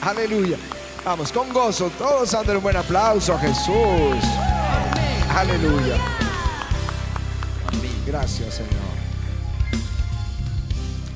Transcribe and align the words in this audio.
Aleluya. 0.00 0.58
Vamos, 1.04 1.30
con 1.32 1.52
gozo, 1.52 1.90
todos 1.98 2.32
dando 2.32 2.56
un 2.56 2.62
buen 2.62 2.76
aplauso 2.76 3.34
a 3.34 3.38
Jesús. 3.38 4.24
Aleluya. 5.30 5.96
Gracias, 8.06 8.54
Señor. 8.54 8.72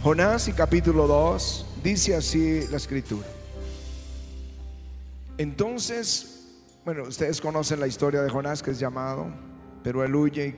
Jonás 0.03 0.49
y 0.49 0.53
capítulo 0.53 1.07
2 1.07 1.67
dice 1.83 2.15
así 2.15 2.67
la 2.71 2.77
escritura. 2.79 3.27
Entonces, 5.37 6.47
bueno, 6.85 7.05
ustedes 7.05 7.41
conocen 7.41 7.81
la 7.81 7.87
historia 7.87 8.23
de 8.23 8.31
Jonás 8.31 8.63
que 8.63 8.71
es 8.71 8.79
llamado, 8.79 9.27
pero 9.83 10.05
él 10.05 10.15
huye 10.15 10.57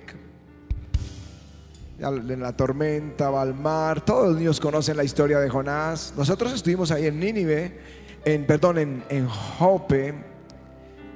en 1.99 2.41
la 2.41 2.57
tormenta 2.57 3.31
va 3.31 3.43
al 3.43 3.55
mar. 3.55 4.05
Todos 4.05 4.29
los 4.29 4.39
niños 4.39 4.61
conocen 4.61 4.97
la 4.97 5.05
historia 5.05 5.39
de 5.39 5.49
Jonás. 5.49 6.15
Nosotros 6.17 6.53
estuvimos 6.53 6.91
ahí 6.91 7.07
en 7.07 7.21
Nínive, 7.21 7.81
en 8.25 8.47
perdón, 8.47 8.79
en, 8.79 9.05
en 9.09 9.29
Jope, 9.29 10.15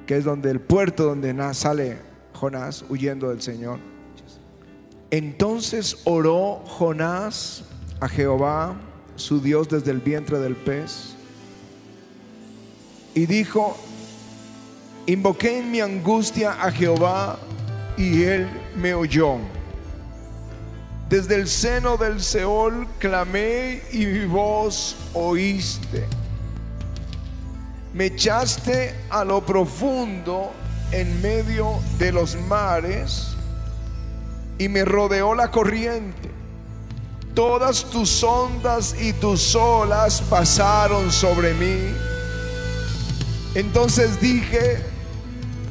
que 0.05 0.17
es 0.17 0.23
donde 0.23 0.51
el 0.51 0.59
puerto 0.59 1.03
donde 1.03 1.35
sale 1.53 1.97
Jonás 2.33 2.85
huyendo 2.89 3.29
del 3.29 3.41
Señor. 3.41 3.79
Entonces 5.09 5.97
oró 6.03 6.63
Jonás 6.65 7.63
a 7.99 8.09
Jehová, 8.09 8.75
su 9.15 9.41
Dios, 9.41 9.69
desde 9.69 9.91
el 9.91 9.99
vientre 9.99 10.39
del 10.39 10.55
pez. 10.55 11.15
Y 13.15 13.25
dijo, 13.25 13.77
invoqué 15.05 15.59
en 15.59 15.71
mi 15.71 15.79
angustia 15.79 16.61
a 16.61 16.71
Jehová 16.71 17.39
y 17.97 18.23
él 18.23 18.47
me 18.75 18.93
oyó. 18.93 19.37
Desde 21.09 21.35
el 21.35 21.47
seno 21.47 21.95
del 21.95 22.21
Seol 22.21 22.85
clamé 22.99 23.81
y 23.93 24.05
mi 24.05 24.25
voz 24.25 24.97
oíste. 25.13 26.05
Me 27.97 28.05
echaste 28.05 28.93
a 29.09 29.23
lo 29.23 29.43
profundo 29.43 30.51
en 30.91 31.19
medio 31.19 31.79
de 31.97 32.11
los 32.11 32.35
mares 32.35 33.29
y 34.59 34.69
me 34.69 34.85
rodeó 34.85 35.33
la 35.33 35.49
corriente. 35.49 36.29
Todas 37.33 37.85
tus 37.85 38.23
ondas 38.23 38.93
y 39.01 39.13
tus 39.13 39.55
olas 39.55 40.21
pasaron 40.29 41.11
sobre 41.11 41.55
mí. 41.55 41.91
Entonces 43.55 44.21
dije, 44.21 44.77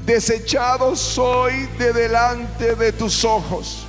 desechado 0.04 0.96
soy 0.96 1.68
de 1.78 1.92
delante 1.92 2.74
de 2.74 2.90
tus 2.90 3.24
ojos. 3.24 3.86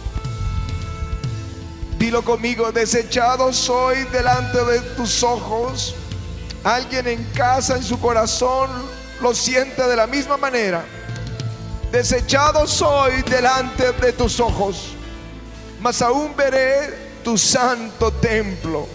Dilo 1.97 2.23
conmigo, 2.23 2.71
desechado 2.71 3.52
soy 3.52 4.03
delante 4.11 4.63
de 4.63 4.81
tus 4.95 5.23
ojos. 5.23 5.95
Alguien 6.67 7.07
en 7.07 7.23
casa, 7.33 7.77
en 7.77 7.83
su 7.83 7.97
corazón, 7.97 8.69
lo 9.21 9.33
siente 9.33 9.87
de 9.87 9.95
la 9.95 10.05
misma 10.05 10.35
manera. 10.35 10.83
Desechado 11.93 12.67
soy 12.67 13.21
delante 13.21 13.93
de 13.93 14.11
tus 14.11 14.41
ojos, 14.41 14.89
mas 15.79 16.01
aún 16.01 16.35
veré 16.35 17.21
tu 17.23 17.37
santo 17.37 18.11
templo. 18.11 18.85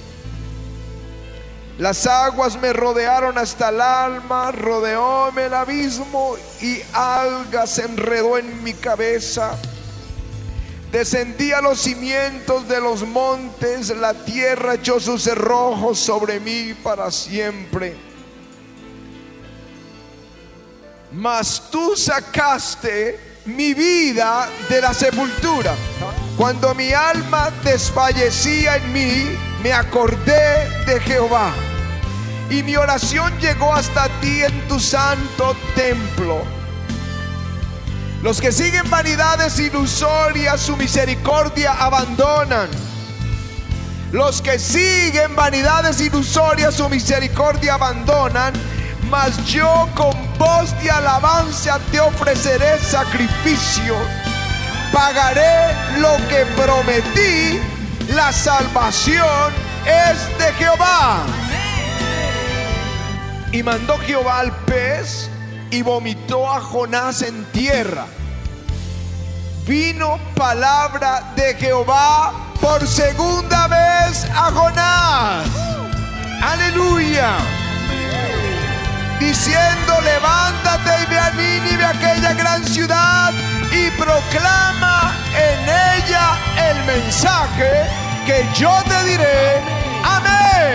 Las 1.79 2.07
aguas 2.07 2.61
me 2.61 2.75
rodearon 2.75 3.39
hasta 3.39 3.71
el 3.71 3.81
alma, 3.81 4.53
rodeóme 4.53 5.47
el 5.47 5.55
abismo 5.55 6.37
y 6.61 6.79
alga 6.93 7.67
se 7.67 7.85
enredó 7.87 8.37
en 8.37 8.63
mi 8.63 8.75
cabeza. 8.75 9.57
Descendí 10.93 11.53
a 11.53 11.63
los 11.63 11.81
cimientos 11.81 12.69
de 12.69 12.79
los 12.79 13.03
montes, 13.09 13.89
la 13.97 14.13
tierra 14.13 14.75
echó 14.75 15.01
sus 15.01 15.23
cerrojos 15.23 15.99
sobre 15.99 16.39
mí 16.39 16.75
para 16.75 17.11
siempre. 17.11 17.97
Mas 21.11 21.63
tú 21.71 21.97
sacaste 21.97 23.19
mi 23.47 23.73
vida 23.73 24.51
de 24.69 24.83
la 24.83 24.93
sepultura. 24.93 25.75
Cuando 26.37 26.75
mi 26.75 26.93
alma 26.93 27.51
desfallecía 27.65 28.77
en 28.77 28.93
mí, 28.93 29.37
me 29.63 29.73
acordé 29.73 30.69
de 30.85 31.01
Jehová. 31.01 31.55
Y 32.51 32.63
mi 32.63 32.77
oración 32.77 33.33
llegó 33.39 33.73
hasta 33.73 34.11
ti 34.21 34.43
en 34.43 34.69
tu 34.69 34.79
santo 34.79 35.57
templo. 35.75 36.62
Los 38.23 38.41
que 38.41 38.53
siguen 38.53 38.89
vanidades 38.89 39.59
ilusorias, 39.59 40.61
su 40.61 40.77
misericordia 40.77 41.73
abandonan. 41.73 42.69
Los 44.13 44.41
que 44.41 44.61
siguen 44.61 45.35
vanidades 45.35 46.01
ilusorias, 46.01 46.77
su 46.77 46.89
misericordia 46.89 47.75
abandonan. 47.75 48.53
Mas 49.11 49.45
yo 49.47 49.89
con 49.97 50.15
voz 50.39 50.71
de 50.81 50.91
alabanza 50.93 51.81
te 51.91 51.99
ofreceré 51.99 52.79
sacrificio. 52.79 53.97
Pagaré 54.93 55.75
lo 55.99 56.17
que 56.29 56.47
prometí. 56.63 57.61
La 58.15 58.33
salvación 58.33 59.53
es 59.85 60.39
de 60.39 60.53
Jehová. 60.59 61.27
Y 63.51 63.65
mandó 63.65 63.99
Jehová 63.99 64.39
al 64.39 64.53
pez 64.65 65.32
y 65.73 65.81
vomitó 65.81 66.53
a 66.53 66.61
Jonás 66.61 67.23
en 67.23 67.47
tierra. 67.47 68.05
Vino 69.67 70.19
palabra 70.37 71.33
de 71.35 71.55
Jehová 71.55 72.33
por 72.61 72.87
segunda 72.87 73.69
vez 73.69 74.27
a 74.35 74.51
Jonás. 74.53 75.47
Aleluya. 76.43 77.39
Diciendo, 79.19 79.99
levántate 80.05 80.91
y 81.03 81.07
ve 81.07 81.19
a 81.19 81.31
Nínive, 81.31 81.85
aquella 81.87 82.35
gran 82.35 82.65
ciudad, 82.67 83.33
y 83.71 83.89
proclama 83.93 85.15
en 85.35 85.61
ella 85.63 86.37
el 86.69 86.85
mensaje 86.85 87.89
que 88.27 88.47
yo 88.55 88.71
te 88.87 89.05
diré. 89.05 89.63
Amén. 90.05 90.72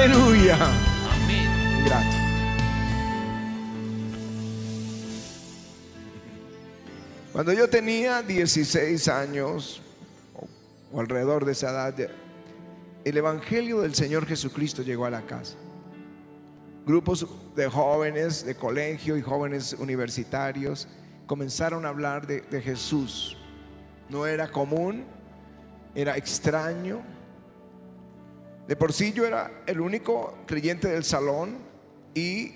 Aleluya. 0.00 0.56
Amén. 1.12 1.84
Gracias. 1.84 2.16
Cuando 7.34 7.52
yo 7.52 7.68
tenía 7.68 8.22
16 8.22 9.08
años, 9.08 9.82
o 10.90 11.00
alrededor 11.00 11.44
de 11.44 11.52
esa 11.52 11.68
edad, 11.68 11.94
el 13.04 13.16
Evangelio 13.18 13.82
del 13.82 13.94
Señor 13.94 14.24
Jesucristo 14.24 14.80
llegó 14.80 15.04
a 15.04 15.10
la 15.10 15.20
casa. 15.20 15.56
Grupos 16.86 17.26
de 17.54 17.68
jóvenes 17.68 18.46
de 18.46 18.54
colegio 18.54 19.18
y 19.18 19.22
jóvenes 19.22 19.74
universitarios 19.78 20.88
comenzaron 21.26 21.84
a 21.84 21.90
hablar 21.90 22.26
de, 22.26 22.40
de 22.40 22.62
Jesús. 22.62 23.36
No 24.08 24.26
era 24.26 24.50
común 24.50 25.04
era 25.94 26.16
extraño. 26.16 27.02
De 28.70 28.76
por 28.76 28.92
sí 28.92 29.12
yo 29.12 29.26
era 29.26 29.64
el 29.66 29.80
único 29.80 30.32
creyente 30.46 30.86
del 30.86 31.02
salón 31.02 31.58
y 32.14 32.52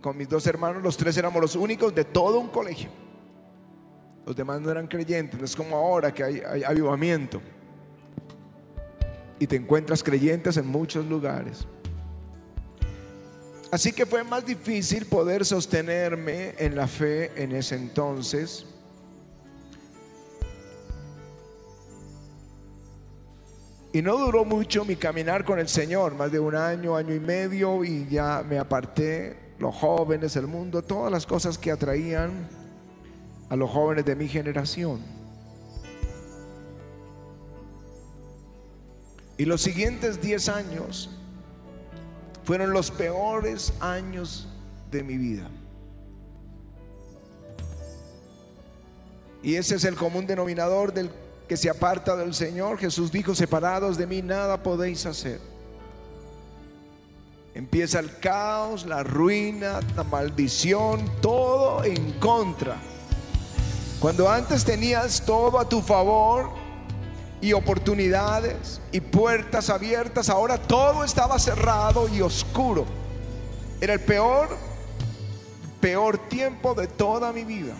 con 0.00 0.16
mis 0.16 0.26
dos 0.26 0.46
hermanos, 0.46 0.82
los 0.82 0.96
tres 0.96 1.14
éramos 1.18 1.42
los 1.42 1.56
únicos 1.56 1.94
de 1.94 2.06
todo 2.06 2.40
un 2.40 2.48
colegio. 2.48 2.88
Los 4.24 4.34
demás 4.34 4.62
no 4.62 4.70
eran 4.70 4.86
creyentes, 4.86 5.38
no 5.38 5.44
es 5.44 5.54
como 5.54 5.76
ahora 5.76 6.14
que 6.14 6.24
hay, 6.24 6.62
avivamiento. 6.66 7.42
Y 9.38 9.46
te 9.46 9.56
encuentras 9.56 10.02
creyentes 10.02 10.56
en 10.56 10.66
muchos 10.66 11.04
lugares. 11.04 11.66
Así 13.70 13.92
que 13.92 14.06
fue 14.06 14.24
más 14.24 14.46
difícil 14.46 15.04
poder 15.04 15.44
sostenerme 15.44 16.54
en 16.56 16.76
la 16.76 16.88
fe 16.88 17.30
en 17.36 17.52
ese 17.52 17.74
entonces. 17.74 18.64
Y 23.98 24.02
no 24.02 24.16
duró 24.16 24.44
mucho 24.44 24.84
mi 24.84 24.94
caminar 24.94 25.44
con 25.44 25.58
el 25.58 25.68
Señor, 25.68 26.14
más 26.14 26.30
de 26.30 26.38
un 26.38 26.54
año, 26.54 26.94
año 26.94 27.12
y 27.12 27.18
medio, 27.18 27.82
y 27.82 28.06
ya 28.06 28.44
me 28.48 28.56
aparté, 28.56 29.54
los 29.58 29.74
jóvenes, 29.74 30.36
el 30.36 30.46
mundo, 30.46 30.82
todas 30.82 31.10
las 31.10 31.26
cosas 31.26 31.58
que 31.58 31.72
atraían 31.72 32.48
a 33.48 33.56
los 33.56 33.68
jóvenes 33.68 34.04
de 34.04 34.14
mi 34.14 34.28
generación. 34.28 35.00
Y 39.36 39.46
los 39.46 39.62
siguientes 39.62 40.22
10 40.22 40.48
años 40.48 41.10
fueron 42.44 42.72
los 42.72 42.92
peores 42.92 43.72
años 43.80 44.46
de 44.92 45.02
mi 45.02 45.18
vida. 45.18 45.50
Y 49.42 49.56
ese 49.56 49.74
es 49.74 49.82
el 49.82 49.96
común 49.96 50.28
denominador 50.28 50.94
del 50.94 51.10
que 51.48 51.56
se 51.56 51.70
aparta 51.70 52.14
del 52.14 52.34
Señor, 52.34 52.78
Jesús 52.78 53.10
dijo, 53.10 53.34
separados 53.34 53.96
de 53.96 54.06
mí 54.06 54.20
nada 54.20 54.62
podéis 54.62 55.06
hacer. 55.06 55.40
Empieza 57.54 57.98
el 58.00 58.18
caos, 58.18 58.84
la 58.86 59.02
ruina, 59.02 59.80
la 59.96 60.04
maldición, 60.04 61.10
todo 61.22 61.82
en 61.84 62.12
contra. 62.20 62.76
Cuando 63.98 64.30
antes 64.30 64.64
tenías 64.64 65.24
todo 65.24 65.58
a 65.58 65.68
tu 65.68 65.80
favor 65.80 66.50
y 67.40 67.54
oportunidades 67.54 68.80
y 68.92 69.00
puertas 69.00 69.70
abiertas, 69.70 70.28
ahora 70.28 70.58
todo 70.58 71.02
estaba 71.02 71.38
cerrado 71.38 72.08
y 72.08 72.20
oscuro. 72.20 72.84
Era 73.80 73.94
el 73.94 74.00
peor, 74.00 74.50
peor 75.80 76.18
tiempo 76.28 76.74
de 76.74 76.86
toda 76.86 77.32
mi 77.32 77.44
vida. 77.44 77.74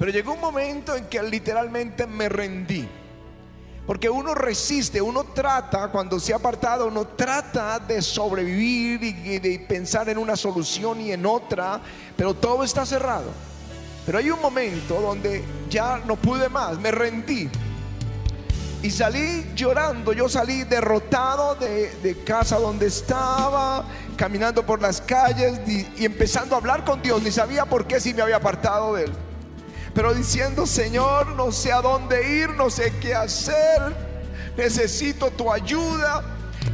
Pero 0.00 0.12
llegó 0.12 0.32
un 0.32 0.40
momento 0.40 0.96
en 0.96 1.08
que 1.08 1.22
literalmente 1.22 2.06
me 2.06 2.30
rendí. 2.30 2.88
Porque 3.86 4.08
uno 4.08 4.34
resiste, 4.34 4.98
uno 5.02 5.24
trata, 5.24 5.88
cuando 5.88 6.18
se 6.18 6.32
ha 6.32 6.36
apartado, 6.36 6.86
uno 6.86 7.08
trata 7.08 7.78
de 7.78 8.00
sobrevivir 8.00 9.02
y 9.04 9.38
de 9.38 9.58
pensar 9.58 10.08
en 10.08 10.16
una 10.16 10.36
solución 10.36 11.02
y 11.02 11.12
en 11.12 11.26
otra, 11.26 11.82
pero 12.16 12.32
todo 12.32 12.64
está 12.64 12.86
cerrado. 12.86 13.30
Pero 14.06 14.16
hay 14.16 14.30
un 14.30 14.40
momento 14.40 15.02
donde 15.02 15.44
ya 15.68 15.98
no 16.06 16.16
pude 16.16 16.48
más, 16.48 16.78
me 16.78 16.90
rendí. 16.92 17.50
Y 18.82 18.90
salí 18.90 19.50
llorando, 19.54 20.14
yo 20.14 20.30
salí 20.30 20.64
derrotado 20.64 21.56
de, 21.56 22.22
casa 22.24 22.58
donde 22.58 22.86
estaba, 22.86 23.84
caminando 24.16 24.64
por 24.64 24.80
las 24.80 25.02
calles 25.02 25.60
y, 25.66 25.86
y 25.98 26.06
empezando 26.06 26.54
a 26.54 26.58
hablar 26.58 26.86
con 26.86 27.02
Dios. 27.02 27.22
Ni 27.22 27.30
sabía 27.30 27.66
por 27.66 27.86
qué 27.86 28.00
si 28.00 28.14
me 28.14 28.22
había 28.22 28.36
apartado 28.36 28.94
de 28.94 29.04
Él 29.04 29.12
pero 29.94 30.14
diciendo, 30.14 30.66
Señor, 30.66 31.28
no 31.28 31.50
sé 31.50 31.72
a 31.72 31.82
dónde 31.82 32.38
ir, 32.38 32.50
no 32.50 32.70
sé 32.70 32.92
qué 33.00 33.14
hacer, 33.14 33.80
necesito 34.56 35.30
tu 35.30 35.52
ayuda. 35.52 36.22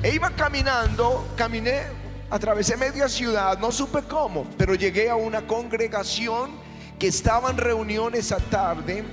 E 0.02 0.14
iba 0.14 0.30
caminando, 0.30 1.26
caminé, 1.36 1.84
atravesé 2.30 2.76
media 2.76 3.08
ciudad, 3.08 3.58
no 3.58 3.72
supe 3.72 4.02
cómo, 4.02 4.46
pero 4.58 4.74
llegué 4.74 5.08
a 5.08 5.16
una 5.16 5.46
congregación 5.46 6.50
que 6.98 7.08
estaba 7.08 7.50
en 7.50 7.56
reunión 7.56 8.14
esa 8.14 8.38
tarde 8.38 9.04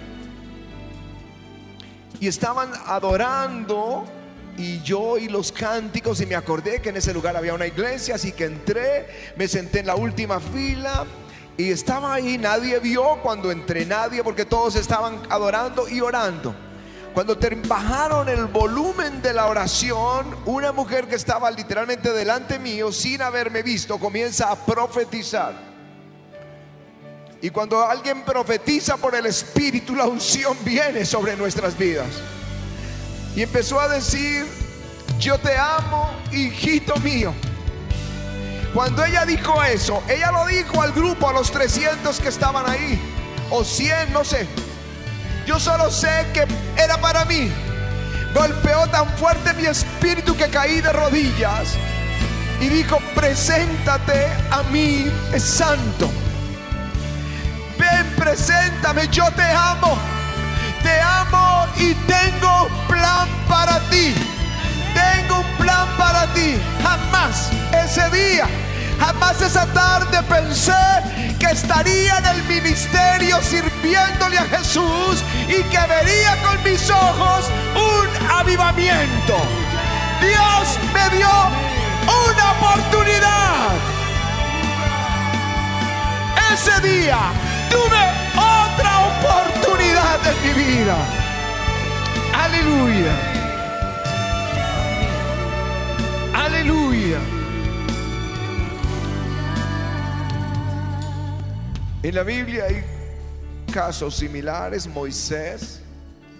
y 2.20 2.28
estaban 2.28 2.72
adorando 2.88 4.06
y 4.58 4.82
yo 4.82 5.00
oí 5.00 5.28
los 5.30 5.52
cánticos 5.52 6.22
y 6.22 6.26
me 6.26 6.36
acordé 6.36 6.82
que 6.82 6.90
en 6.90 6.98
ese 6.98 7.14
lugar 7.14 7.36
había 7.36 7.54
una 7.54 7.68
iglesia, 7.68 8.16
así 8.16 8.32
que 8.32 8.46
entré, 8.46 9.34
me 9.36 9.48
senté 9.48 9.80
en 9.80 9.88
la 9.88 9.96
última 9.96 10.40
fila 10.40 11.06
y 11.58 11.70
estaba 11.70 12.14
ahí, 12.14 12.38
nadie 12.38 12.80
vio 12.80 13.20
cuando 13.22 13.52
entré, 13.52 13.86
nadie, 13.86 14.24
porque 14.24 14.46
todos 14.46 14.76
estaban 14.76 15.22
adorando 15.30 15.88
y 15.88 16.02
orando. 16.02 16.56
Cuando 17.14 17.38
bajaron 17.68 18.28
el 18.28 18.46
volumen 18.46 19.22
de 19.22 19.34
la 19.34 19.46
oración, 19.46 20.36
una 20.46 20.72
mujer 20.72 21.08
que 21.08 21.16
estaba 21.16 21.52
literalmente 21.52 22.12
delante 22.12 22.58
mío, 22.58 22.92
sin 22.92 23.22
haberme 23.22 23.62
visto, 23.62 24.00
comienza 24.00 24.50
a 24.50 24.56
profetizar. 24.56 25.54
Y 27.40 27.52
cuando 27.52 27.86
alguien 27.86 28.24
profetiza 28.24 28.98
por 28.98 29.14
el 29.14 29.28
Espíritu, 29.28 29.96
la 29.96 30.08
unción 30.08 30.58
viene 30.66 31.06
sobre 31.06 31.36
nuestras 31.36 31.78
vidas. 31.78 32.08
Y 33.36 33.44
empezó 33.44 33.80
a 33.80 33.88
decir, 33.88 34.48
yo 35.20 35.38
te 35.38 35.56
amo, 35.56 36.10
hijito 36.32 36.96
mío. 36.98 37.32
Cuando 38.74 39.06
ella 39.06 39.24
dijo 39.24 39.64
eso, 39.64 40.02
ella 40.10 40.32
lo 40.32 40.48
dijo 40.48 40.82
al 40.82 40.94
grupo, 40.94 41.30
a 41.30 41.34
los 41.34 41.52
300 41.52 42.20
que 42.20 42.30
estaban 42.30 42.68
ahí, 42.68 43.00
o 43.52 43.64
100, 43.64 44.12
no 44.12 44.24
sé. 44.24 44.48
Yo 45.46 45.60
solo 45.60 45.92
sé 45.92 46.26
que 46.34 46.48
era 46.76 46.98
para 46.98 47.24
mí. 47.26 47.52
Golpeó 48.34 48.88
tan 48.88 49.08
fuerte 49.18 49.54
mi 49.54 49.68
espíritu 49.68 50.36
que 50.36 50.50
caí 50.50 50.82
de 50.82 50.92
rodillas 50.92 51.76
y 52.60 52.68
dijo, 52.68 52.98
preséntate 53.14 54.26
a 54.50 54.64
mí, 54.64 55.06
es 55.32 55.44
santo. 55.44 56.10
Ven, 57.78 58.16
preséntame, 58.18 59.08
yo 59.10 59.30
te 59.34 59.44
amo. 59.44 59.96
Te 60.82 61.00
amo 61.00 61.68
y 61.78 61.94
tengo 61.94 62.68
plan 62.88 63.30
para 63.48 63.80
ti. 63.92 64.16
Tengo 64.96 65.42
un 65.42 65.58
plan 65.58 65.88
para 65.96 66.26
ti. 66.34 66.60
Jamás 66.82 67.52
ese 67.72 68.10
día 68.10 68.48
Jamás 69.06 69.42
esa 69.42 69.66
tarde 69.74 70.18
pensé 70.30 70.72
que 71.38 71.48
estaría 71.48 72.20
en 72.20 72.26
el 72.26 72.44
ministerio 72.44 73.42
sirviéndole 73.42 74.38
a 74.38 74.46
Jesús 74.46 75.22
y 75.50 75.62
que 75.64 75.80
vería 75.96 76.42
con 76.42 76.64
mis 76.64 76.90
ojos 76.90 77.50
un 77.76 78.32
avivamiento. 78.32 79.36
Dios 80.22 80.80
me 80.94 81.18
dio 81.18 81.28
una 82.08 82.52
oportunidad. 82.54 83.72
Ese 86.54 86.80
día 86.88 87.20
tuve 87.70 88.04
otra 88.38 88.92
oportunidad 89.12 90.20
en 90.32 90.38
mi 90.48 90.64
vida. 90.64 90.96
Aleluya. 92.42 93.14
Aleluya. 96.34 97.33
En 102.04 102.16
la 102.16 102.24
Biblia 102.24 102.66
hay 102.66 102.84
casos 103.74 104.18
similares, 104.18 104.86
Moisés, 104.88 105.80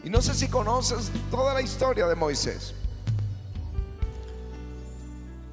y 0.04 0.10
no 0.10 0.22
sé 0.22 0.34
si 0.34 0.50
conoces 0.50 1.10
toda 1.32 1.54
la 1.54 1.62
historia 1.62 2.06
de 2.06 2.16
Moisés. 2.16 2.74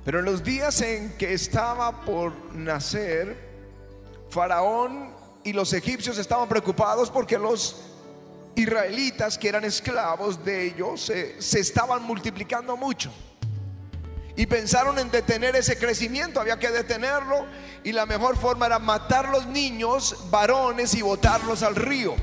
Pero 0.04 0.18
en 0.18 0.24
los 0.24 0.42
días 0.42 0.80
en 0.80 1.16
que 1.16 1.32
estaba 1.32 2.00
por 2.00 2.32
nacer, 2.52 3.36
Faraón 4.30 5.14
y 5.44 5.52
los 5.52 5.72
egipcios 5.72 6.18
estaban 6.18 6.48
preocupados 6.48 7.08
porque 7.08 7.38
los 7.38 7.76
israelitas 8.56 9.38
que 9.38 9.48
eran 9.48 9.64
esclavos 9.64 10.44
de 10.44 10.66
ellos 10.66 11.02
se, 11.02 11.40
se 11.40 11.60
estaban 11.60 12.02
multiplicando 12.02 12.76
mucho 12.76 13.12
y 14.36 14.46
pensaron 14.46 14.98
en 14.98 15.10
detener 15.10 15.56
ese 15.56 15.78
crecimiento, 15.78 16.40
había 16.40 16.58
que 16.58 16.70
detenerlo 16.70 17.46
y 17.84 17.92
la 17.92 18.06
mejor 18.06 18.36
forma 18.36 18.66
era 18.66 18.78
matar 18.78 19.28
los 19.28 19.46
niños 19.46 20.16
varones 20.30 20.94
y 20.94 21.02
botarlos 21.02 21.62
al 21.62 21.76
río. 21.76 22.14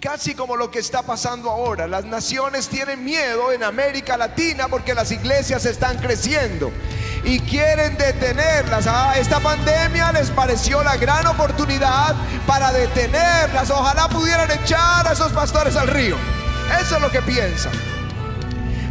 Casi 0.00 0.34
como 0.34 0.56
lo 0.56 0.70
que 0.70 0.80
está 0.80 1.02
pasando 1.02 1.48
ahora. 1.48 1.86
Las 1.86 2.04
naciones 2.04 2.68
tienen 2.68 3.02
miedo 3.02 3.52
en 3.52 3.62
América 3.62 4.18
Latina 4.18 4.68
porque 4.68 4.92
las 4.92 5.10
iglesias 5.10 5.64
están 5.64 5.96
creciendo 5.96 6.70
y 7.24 7.40
quieren 7.40 7.96
detenerlas. 7.96 8.86
Ah, 8.86 9.14
esta 9.16 9.40
pandemia 9.40 10.12
les 10.12 10.30
pareció 10.30 10.82
la 10.82 10.98
gran 10.98 11.26
oportunidad 11.26 12.14
para 12.46 12.70
detenerlas. 12.72 13.70
Ojalá 13.70 14.08
pudieran 14.10 14.50
echar 14.50 15.08
a 15.08 15.12
esos 15.12 15.32
pastores 15.32 15.74
al 15.74 15.88
río. 15.88 16.16
Eso 16.82 16.96
es 16.96 17.00
lo 17.00 17.10
que 17.10 17.22
piensan. 17.22 17.93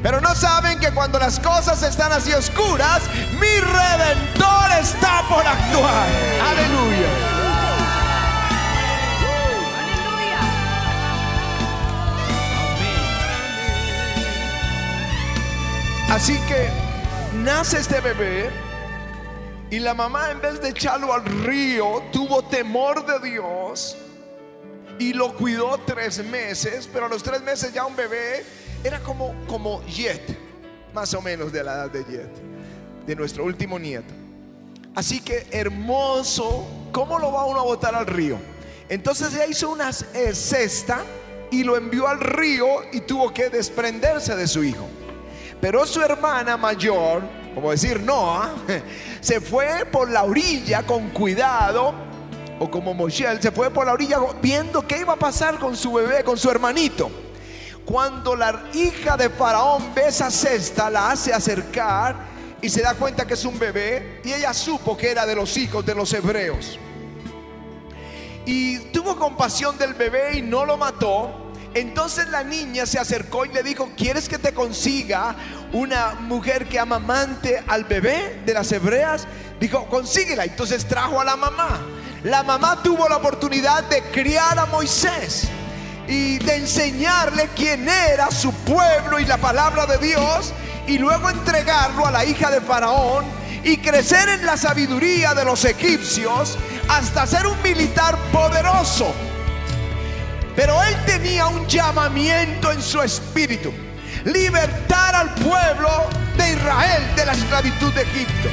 Pero 0.03 0.19
no 0.19 0.35
saben 0.35 0.79
que 0.79 0.91
cuando 0.91 1.17
las 1.17 1.39
cosas 1.39 1.81
están 1.81 2.11
así 2.11 2.33
oscuras, 2.33 3.03
mi 3.39 3.59
redentor 3.61 4.71
está 4.81 5.23
por 5.29 5.47
actuar. 5.47 6.07
Aleluya. 6.45 7.07
Así 16.09 16.37
que 16.47 16.69
nace 17.37 17.79
este 17.79 18.01
bebé 18.01 18.49
y 19.71 19.79
la 19.79 19.93
mamá 19.93 20.31
en 20.31 20.41
vez 20.41 20.61
de 20.61 20.69
echarlo 20.69 21.13
al 21.13 21.23
río 21.45 22.03
tuvo 22.11 22.43
temor 22.43 23.05
de 23.05 23.31
Dios 23.31 23.95
y 24.99 25.13
lo 25.13 25.33
cuidó 25.33 25.79
tres 25.85 26.23
meses, 26.25 26.89
pero 26.91 27.05
a 27.05 27.09
los 27.09 27.23
tres 27.23 27.41
meses 27.41 27.73
ya 27.73 27.85
un 27.85 27.95
bebé 27.95 28.45
era 28.83 28.99
como, 28.99 29.33
como 29.47 29.81
Jet, 29.85 30.21
más 30.93 31.13
o 31.13 31.21
menos 31.21 31.51
de 31.51 31.63
la 31.63 31.73
edad 31.73 31.91
de 31.91 32.03
Jet, 32.03 32.31
de 33.05 33.15
nuestro 33.15 33.45
último 33.45 33.79
nieto. 33.79 34.13
Así 34.95 35.21
que 35.21 35.47
hermoso, 35.51 36.67
¿cómo 36.91 37.17
lo 37.17 37.31
va 37.31 37.45
uno 37.45 37.61
a 37.61 37.63
botar 37.63 37.95
al 37.95 38.05
río? 38.05 38.37
Entonces 38.89 39.33
ella 39.33 39.47
hizo 39.47 39.71
una 39.71 39.91
cesta 39.91 41.03
y 41.49 41.63
lo 41.63 41.77
envió 41.77 42.07
al 42.07 42.19
río 42.19 42.67
y 42.91 43.01
tuvo 43.01 43.33
que 43.33 43.49
desprenderse 43.49 44.35
de 44.35 44.47
su 44.47 44.63
hijo. 44.63 44.87
Pero 45.61 45.85
su 45.85 46.01
hermana 46.01 46.57
mayor, 46.57 47.23
como 47.55 47.71
decir 47.71 48.01
Noah, 48.01 48.53
se 49.21 49.39
fue 49.39 49.85
por 49.91 50.11
la 50.11 50.23
orilla 50.23 50.83
con 50.83 51.09
cuidado, 51.09 51.93
o 52.59 52.69
como 52.69 52.93
Moshel, 52.93 53.41
se 53.41 53.51
fue 53.51 53.71
por 53.71 53.85
la 53.85 53.93
orilla 53.93 54.19
viendo 54.41 54.85
qué 54.85 54.99
iba 54.99 55.13
a 55.13 55.17
pasar 55.17 55.57
con 55.57 55.75
su 55.75 55.93
bebé, 55.93 56.23
con 56.23 56.37
su 56.37 56.49
hermanito. 56.49 57.09
Cuando 57.85 58.35
la 58.35 58.63
hija 58.73 59.17
de 59.17 59.29
Faraón 59.29 59.93
ve 59.93 60.07
esa 60.07 60.31
cesta, 60.31 60.89
la 60.89 61.11
hace 61.11 61.33
acercar 61.33 62.15
y 62.61 62.69
se 62.69 62.81
da 62.81 62.93
cuenta 62.93 63.27
que 63.27 63.33
es 63.33 63.43
un 63.43 63.59
bebé 63.59 64.21
y 64.23 64.31
ella 64.31 64.53
supo 64.53 64.95
que 64.95 65.11
era 65.11 65.25
de 65.25 65.35
los 65.35 65.57
hijos 65.57 65.85
de 65.85 65.93
los 65.93 66.13
hebreos. 66.13 66.79
Y 68.45 68.77
tuvo 68.91 69.17
compasión 69.17 69.77
del 69.77 69.93
bebé 69.93 70.37
y 70.37 70.41
no 70.41 70.65
lo 70.65 70.77
mató. 70.77 71.51
Entonces 71.73 72.29
la 72.29 72.43
niña 72.43 72.85
se 72.85 72.99
acercó 72.99 73.45
y 73.45 73.49
le 73.49 73.63
dijo, 73.63 73.89
¿quieres 73.97 74.29
que 74.29 74.37
te 74.37 74.53
consiga 74.53 75.35
una 75.73 76.13
mujer 76.13 76.69
que 76.69 76.79
amamante 76.79 77.63
al 77.67 77.83
bebé 77.83 78.41
de 78.45 78.53
las 78.53 78.71
hebreas? 78.71 79.27
Dijo, 79.59 79.87
consíguela. 79.87 80.45
Entonces 80.45 80.85
trajo 80.85 81.19
a 81.19 81.25
la 81.25 81.35
mamá. 81.35 81.81
la 82.23 82.43
mamá 82.43 82.81
tuvo 82.81 83.09
la 83.09 83.17
oportunidad 83.17 83.83
de 83.89 84.01
criar 84.03 84.57
a 84.57 84.65
Moisés 84.67 85.49
y 86.07 86.37
de 86.39 86.55
enseñarle 86.57 87.49
quién 87.55 87.87
era 87.87 88.29
su 88.31 88.51
pueblo 88.51 89.19
y 89.19 89.25
la 89.25 89.37
palabra 89.37 89.85
de 89.85 89.97
Dios 89.99 90.53
y 90.87 90.97
luego 90.97 91.29
entregarlo 91.29 92.05
a 92.05 92.11
la 92.11 92.25
hija 92.25 92.51
de 92.51 92.61
Faraón 92.61 93.25
y 93.63 93.77
crecer 93.77 94.27
en 94.29 94.45
la 94.45 94.57
sabiduría 94.57 95.33
de 95.33 95.45
los 95.45 95.63
egipcios 95.63 96.57
hasta 96.89 97.25
ser 97.25 97.47
un 97.47 97.61
militar 97.61 98.17
poderoso. 98.31 99.13
Pero 100.55 100.81
él 100.83 100.95
tenía 101.05 101.47
un 101.47 101.65
llamamiento 101.67 102.71
en 102.71 102.81
su 102.81 103.01
espíritu, 103.01 103.73
libertar 104.25 105.15
al 105.15 105.33
pueblo 105.35 105.89
de 106.37 106.51
Israel 106.51 107.03
de 107.15 107.25
la 107.25 107.31
esclavitud 107.31 107.93
de 107.93 108.01
Egipto. 108.01 108.49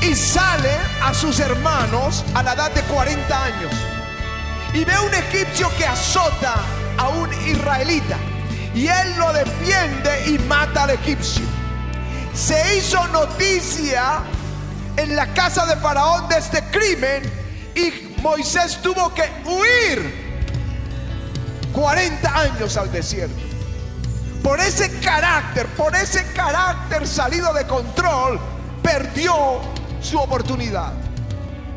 Y 0.00 0.14
sale 0.14 0.72
a 1.02 1.14
sus 1.14 1.38
hermanos 1.40 2.24
a 2.34 2.42
la 2.42 2.54
edad 2.54 2.70
de 2.72 2.82
40 2.82 3.44
años 3.44 3.93
y 4.74 4.84
ve 4.84 4.98
un 4.98 5.14
egipcio 5.14 5.70
que 5.78 5.86
azota 5.86 6.56
a 6.98 7.08
un 7.08 7.32
israelita 7.46 8.18
y 8.74 8.88
él 8.88 9.16
lo 9.16 9.32
defiende 9.32 10.26
y 10.26 10.38
mata 10.40 10.82
al 10.82 10.90
egipcio. 10.90 11.44
Se 12.34 12.76
hizo 12.76 13.06
noticia 13.08 14.22
en 14.96 15.14
la 15.14 15.32
casa 15.32 15.64
de 15.66 15.76
Faraón 15.76 16.28
de 16.28 16.38
este 16.38 16.62
crimen 16.64 17.22
y 17.76 18.20
Moisés 18.20 18.80
tuvo 18.82 19.14
que 19.14 19.22
huir 19.44 20.24
40 21.72 22.40
años 22.40 22.76
al 22.76 22.90
desierto. 22.90 23.40
Por 24.42 24.58
ese 24.60 24.98
carácter, 24.98 25.66
por 25.68 25.94
ese 25.94 26.26
carácter 26.32 27.06
salido 27.06 27.52
de 27.54 27.64
control, 27.66 28.40
perdió 28.82 29.60
su 30.02 30.18
oportunidad. 30.18 30.92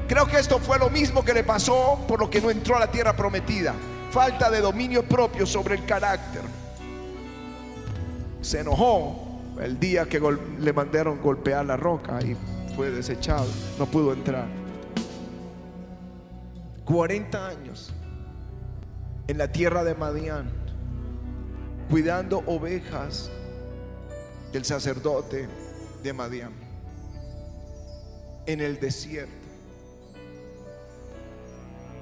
Creo 0.08 0.26
que 0.26 0.40
esto 0.40 0.60
fue 0.60 0.80
lo 0.80 0.90
mismo 0.90 1.24
que 1.24 1.34
le 1.34 1.44
pasó 1.44 2.00
por 2.08 2.20
lo 2.20 2.30
que 2.30 2.40
no 2.40 2.50
entró 2.50 2.78
a 2.78 2.80
la 2.80 2.92
tierra 2.92 3.16
prometida. 3.16 3.74
Falta 4.12 4.50
de 4.50 4.62
dominio 4.62 5.04
propio 5.04 5.46
sobre 5.46 5.76
el 5.76 5.86
carácter. 5.86 6.42
Se 8.42 8.62
enojó 8.62 9.28
el 9.62 9.80
día 9.80 10.06
que 10.06 10.22
le 10.60 10.74
mandaron 10.74 11.22
golpear 11.22 11.66
la 11.66 11.76
roca 11.76 12.20
y 12.22 12.38
fue 12.76 12.90
desechado. 12.90 13.48
No 13.78 13.86
pudo 13.86 14.14
entrar. 14.14 14.48
40 16.86 17.48
años 17.48 17.94
en 19.28 19.38
la 19.38 19.52
tierra 19.52 19.84
de 19.84 19.94
Madián, 19.94 20.50
cuidando 21.90 22.44
ovejas 22.46 23.30
del 24.54 24.64
sacerdote 24.64 25.50
de 26.02 26.14
Madián, 26.14 26.54
en 28.46 28.62
el 28.62 28.80
desierto. 28.80 29.47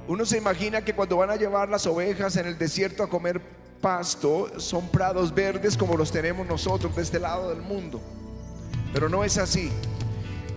Uno 0.08 0.24
se 0.26 0.38
imagina 0.38 0.84
que 0.84 0.94
cuando 0.94 1.18
van 1.18 1.32
a 1.32 1.36
llevar 1.36 1.68
las 1.70 1.88
ovejas 1.88 2.36
en 2.38 2.46
el 2.46 2.58
desierto 2.58 3.02
a 3.02 3.10
comer 3.10 3.42
pasto, 3.82 4.60
son 4.60 4.88
prados 4.90 5.34
verdes 5.34 5.76
como 5.76 5.98
los 5.98 6.12
tenemos 6.12 6.46
nosotros 6.46 6.96
de 6.96 7.02
este 7.02 7.20
lado 7.20 7.50
del 7.50 7.62
mundo. 7.62 8.00
Pero 8.94 9.10
no 9.10 9.24
es 9.24 9.38
así. 9.38 9.72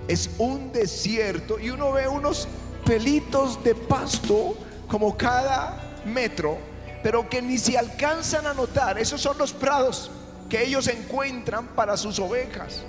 Es 0.07 0.31
un 0.39 0.73
desierto 0.73 1.59
y 1.59 1.71
uno 1.71 1.93
ve 1.93 2.07
unos 2.09 2.47
pelitos 2.85 3.63
de 3.65 3.75
pasto 3.75 4.57
como 4.87 5.17
cada 5.17 5.99
metro, 6.05 6.59
pero 7.03 7.29
que 7.29 7.41
ni 7.41 7.57
se 7.57 7.79
alcanzan 7.79 8.47
a 8.47 8.53
notar. 8.53 8.99
Esos 8.99 9.21
son 9.21 9.39
los 9.39 9.55
prados 9.55 10.11
que 10.51 10.63
ellos 10.63 10.89
encuentran 10.89 11.69
para 11.69 11.97
sus 11.97 12.19
ovejas. 12.19 12.83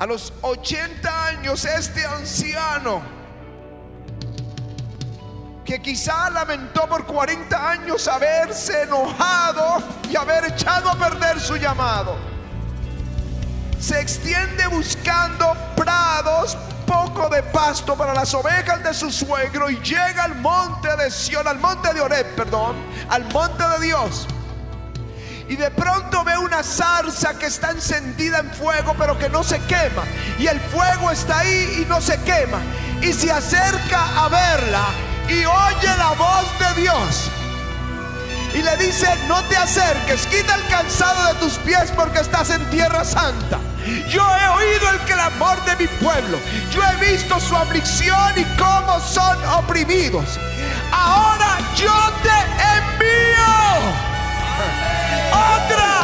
A 0.00 0.06
los 0.06 0.32
80 0.42 1.26
años, 1.26 1.64
este 1.64 2.04
anciano 2.04 3.19
que 5.70 5.80
quizá 5.80 6.28
lamentó 6.30 6.88
por 6.88 7.06
40 7.06 7.70
años 7.70 8.08
haberse 8.08 8.82
enojado 8.82 9.80
y 10.10 10.16
haber 10.16 10.46
echado 10.46 10.90
a 10.90 10.96
perder 10.96 11.38
su 11.38 11.54
llamado. 11.54 12.16
Se 13.78 14.00
extiende 14.00 14.66
buscando 14.66 15.56
prados, 15.76 16.58
poco 16.84 17.28
de 17.28 17.44
pasto 17.44 17.94
para 17.94 18.12
las 18.12 18.34
ovejas 18.34 18.82
de 18.82 18.92
su 18.92 19.12
suegro 19.12 19.70
y 19.70 19.76
llega 19.76 20.24
al 20.24 20.34
monte 20.40 20.88
de 20.96 21.08
Sion, 21.08 21.46
al 21.46 21.60
monte 21.60 21.94
de 21.94 22.00
Oreb, 22.00 22.34
perdón, 22.34 22.74
al 23.08 23.32
monte 23.32 23.62
de 23.62 23.86
Dios. 23.86 24.26
Y 25.48 25.54
de 25.54 25.70
pronto 25.70 26.24
ve 26.24 26.36
una 26.36 26.64
zarza 26.64 27.38
que 27.38 27.46
está 27.46 27.70
encendida 27.70 28.40
en 28.40 28.50
fuego, 28.54 28.96
pero 28.98 29.16
que 29.16 29.28
no 29.28 29.44
se 29.44 29.60
quema. 29.66 30.02
Y 30.36 30.48
el 30.48 30.58
fuego 30.58 31.12
está 31.12 31.38
ahí 31.38 31.82
y 31.82 31.84
no 31.84 32.00
se 32.00 32.20
quema. 32.22 32.58
Y 33.00 33.12
se 33.12 33.30
acerca 33.30 34.24
a 34.24 34.28
verla 34.28 35.09
y 35.30 35.44
oye 35.44 35.96
la 35.96 36.12
voz 36.18 36.46
de 36.58 36.82
Dios. 36.82 37.30
Y 38.52 38.62
le 38.62 38.76
dice, 38.78 39.06
no 39.28 39.42
te 39.44 39.56
acerques, 39.56 40.26
quita 40.26 40.56
el 40.56 40.66
calzado 40.66 41.32
de 41.32 41.34
tus 41.34 41.54
pies 41.58 41.92
porque 41.94 42.18
estás 42.18 42.50
en 42.50 42.68
tierra 42.70 43.04
santa. 43.04 43.60
Yo 44.08 44.22
he 44.36 44.48
oído 44.48 44.90
el 44.90 44.98
clamor 45.00 45.64
de 45.64 45.76
mi 45.76 45.86
pueblo. 45.86 46.38
Yo 46.72 46.82
he 46.82 47.12
visto 47.12 47.38
su 47.38 47.56
aflicción 47.56 48.32
y 48.36 48.44
cómo 48.58 48.98
son 49.00 49.38
oprimidos. 49.54 50.38
Ahora 50.92 51.58
yo 51.76 51.94
te 52.22 52.38
envío 52.76 53.30
otra 55.32 55.99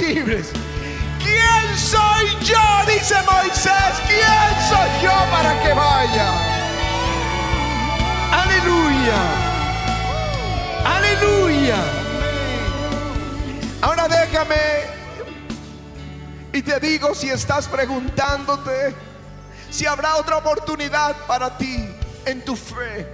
¿Quién 0.00 1.76
soy 1.76 2.26
yo? 2.42 2.58
Dice 2.86 3.14
Moisés. 3.22 3.94
¿Quién 4.06 4.68
soy 4.68 5.02
yo 5.02 5.12
para 5.30 5.62
que 5.62 5.72
vaya? 5.72 6.32
Aleluya. 8.32 9.20
Aleluya. 10.84 11.76
Ahora 13.82 14.08
déjame 14.08 14.56
y 16.52 16.62
te 16.62 16.80
digo 16.80 17.14
si 17.14 17.28
estás 17.30 17.68
preguntándote 17.68 18.94
si 19.70 19.86
habrá 19.86 20.16
otra 20.16 20.38
oportunidad 20.38 21.16
para 21.26 21.56
ti 21.56 21.88
en 22.24 22.44
tu 22.44 22.56
fe 22.56 23.06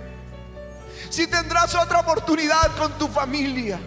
si 1.11 1.27
tendrás 1.27 1.75
otra 1.75 2.01
oportunidad 2.01 2.75
con 2.77 2.93
tu 2.99 3.09
familia, 3.09 3.79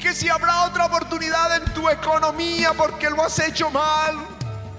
que 0.00 0.14
si 0.14 0.28
habrá 0.28 0.64
otra 0.64 0.86
oportunidad 0.86 1.56
en 1.56 1.72
tu 1.72 1.88
economía 1.88 2.72
porque 2.76 3.08
lo 3.10 3.22
has 3.22 3.38
hecho 3.38 3.70
mal, 3.70 4.14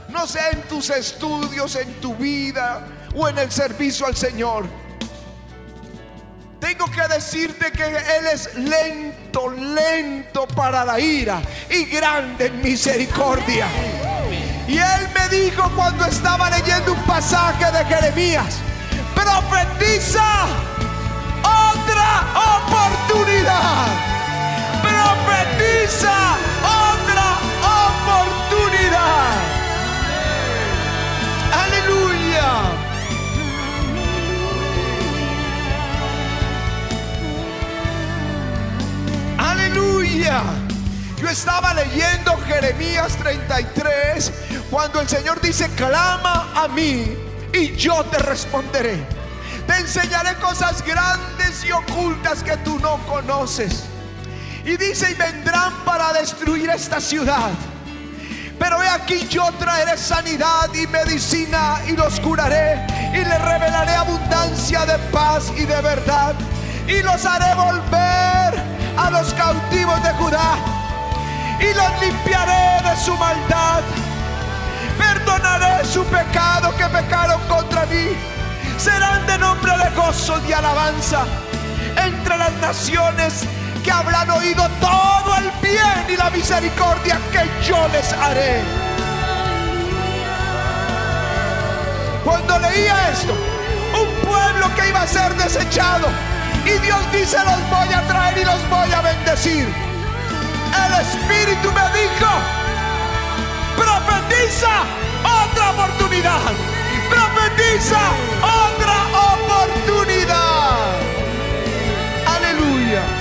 no 0.09 0.27
sé, 0.27 0.39
en 0.51 0.61
tus 0.63 0.89
estudios, 0.89 1.75
en 1.75 1.93
tu 1.99 2.15
vida 2.15 2.85
o 3.15 3.27
en 3.27 3.37
el 3.37 3.51
servicio 3.51 4.05
al 4.05 4.15
Señor. 4.15 4.65
Tengo 6.59 6.85
que 6.91 7.07
decirte 7.07 7.71
que 7.71 7.85
Él 7.85 8.27
es 8.33 8.55
lento, 8.55 9.49
lento 9.49 10.47
para 10.47 10.83
la 10.83 10.99
ira 10.99 11.41
y 11.69 11.85
grande 11.85 12.47
en 12.47 12.61
misericordia. 12.61 13.67
Y 14.67 14.77
Él 14.77 15.09
me 15.15 15.29
dijo 15.29 15.71
cuando 15.75 16.05
estaba 16.05 16.49
leyendo 16.49 16.93
un 16.93 17.03
pasaje 17.03 17.71
de 17.71 17.85
Jeremías, 17.85 18.57
profetiza 19.15 20.45
otra 21.43 22.25
oportunidad. 22.59 24.16
Profetiza 25.55 26.37
otra 26.63 27.37
oportunidad. 27.85 29.33
Aleluya. 31.53 32.51
Aleluya. 39.37 40.41
Yo 41.21 41.29
estaba 41.29 41.73
leyendo 41.73 42.37
Jeremías 42.47 43.15
33 43.17 44.31
cuando 44.69 45.01
el 45.01 45.07
Señor 45.07 45.41
dice, 45.41 45.69
clama 45.75 46.51
a 46.55 46.67
mí 46.67 47.15
y 47.53 47.75
yo 47.75 48.03
te 48.05 48.19
responderé 48.19 49.17
te 49.67 49.75
enseñaré 49.75 50.35
cosas 50.35 50.81
grandes 50.83 51.63
y 51.65 51.71
ocultas 51.71 52.41
que 52.41 52.55
tú 52.57 52.79
no 52.79 52.97
conoces. 53.05 53.83
Y 54.67 54.75
dice, 54.75 55.11
y 55.11 55.13
vendrán 55.13 55.71
para 55.85 56.11
destruir 56.11 56.69
esta 56.69 56.99
ciudad. 56.99 57.51
Pero 58.59 58.83
he 58.83 58.89
aquí 58.89 59.25
yo 59.29 59.49
traeré 59.57 59.97
sanidad 59.97 60.73
y 60.73 60.85
medicina 60.87 61.77
y 61.87 61.93
los 61.93 62.19
curaré 62.19 62.85
y 63.13 63.19
les 63.23 63.41
revelaré 63.41 63.93
abundancia 63.93 64.85
de 64.85 64.97
paz 65.09 65.53
y 65.55 65.63
de 65.63 65.81
verdad. 65.81 66.35
Y 66.85 67.01
los 67.01 67.25
haré 67.25 67.55
volver 67.55 68.61
a 68.97 69.09
los 69.09 69.33
cautivos 69.35 70.03
de 70.03 70.09
Judá 70.15 70.57
y 71.61 71.73
los 71.73 72.01
limpiaré 72.01 72.89
de 72.89 72.97
su 73.05 73.15
maldad. 73.15 73.83
Perdonaré 74.97 75.85
su 75.85 76.03
pecado 76.07 76.75
que 76.75 76.85
pecaron 76.87 77.39
contra 77.47 77.85
mí 77.85 78.17
serán 78.77 79.25
de 79.27 79.37
nombre 79.37 79.71
de 79.77 79.89
gozo 79.95 80.41
y 80.45 80.51
alabanza 80.51 81.25
entre 82.03 82.37
las 82.37 82.51
naciones 82.53 83.45
que 83.87 83.93
habrán 83.93 84.29
oído 84.31 84.67
todo 84.81 85.37
el 85.37 85.49
bien 85.61 86.05
y 86.09 86.17
la 86.17 86.29
misericordia 86.29 87.17
que 87.31 87.49
yo 87.65 87.87
les 87.87 88.11
haré. 88.11 88.61
Cuando 92.25 92.59
leía 92.59 93.09
esto, 93.13 93.33
un 93.93 94.27
pueblo 94.27 94.75
que 94.75 94.89
iba 94.89 95.03
a 95.03 95.07
ser 95.07 95.33
desechado, 95.35 96.09
y 96.65 96.71
Dios 96.85 96.99
dice, 97.13 97.37
los 97.37 97.69
voy 97.69 97.93
a 97.93 98.01
traer 98.07 98.37
y 98.37 98.43
los 98.43 98.69
voy 98.69 98.91
a 98.91 98.99
bendecir. 98.99 99.65
El 100.83 100.93
Espíritu 101.05 101.71
me 101.71 101.87
dijo, 101.97 102.29
profetiza 103.77 104.83
otra 105.45 105.69
oportunidad. 105.69 106.51
Profetiza 107.09 108.01
otra 108.43 108.97
oportunidad. 109.31 110.91
Aleluya. 112.35 113.16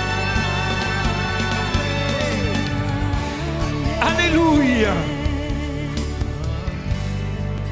Aleluya. 4.01 4.93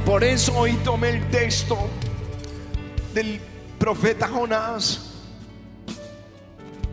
Por 0.05 0.23
eso 0.23 0.57
hoy 0.57 0.73
tomé 0.83 1.09
el 1.09 1.29
texto 1.29 1.89
del 3.13 3.39
profeta 3.79 4.27
Jonás, 4.27 5.11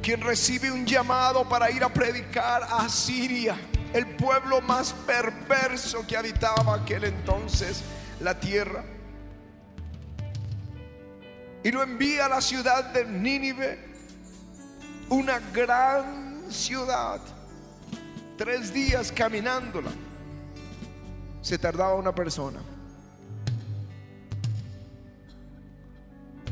quien 0.02 0.20
recibe 0.20 0.70
un 0.70 0.86
llamado 0.86 1.48
para 1.48 1.70
ir 1.70 1.84
a 1.84 1.88
predicar 1.92 2.62
a 2.70 2.88
Siria, 2.88 3.56
el 3.92 4.06
pueblo 4.16 4.60
más 4.62 4.92
perverso 5.06 6.06
que 6.06 6.16
habitaba 6.16 6.74
aquel 6.74 7.04
entonces 7.04 7.82
la 8.20 8.38
tierra. 8.38 8.84
Y 11.64 11.70
lo 11.70 11.82
envía 11.82 12.26
a 12.26 12.28
la 12.28 12.40
ciudad 12.40 12.92
de 12.92 13.04
Nínive, 13.04 13.78
una 15.08 15.38
gran 15.52 16.50
ciudad. 16.50 17.20
Tres 18.42 18.75
días 18.75 19.12
caminándola 19.12 19.92
se 21.42 21.56
tardaba 21.58 21.94
una 21.94 22.12
persona. 22.12 22.58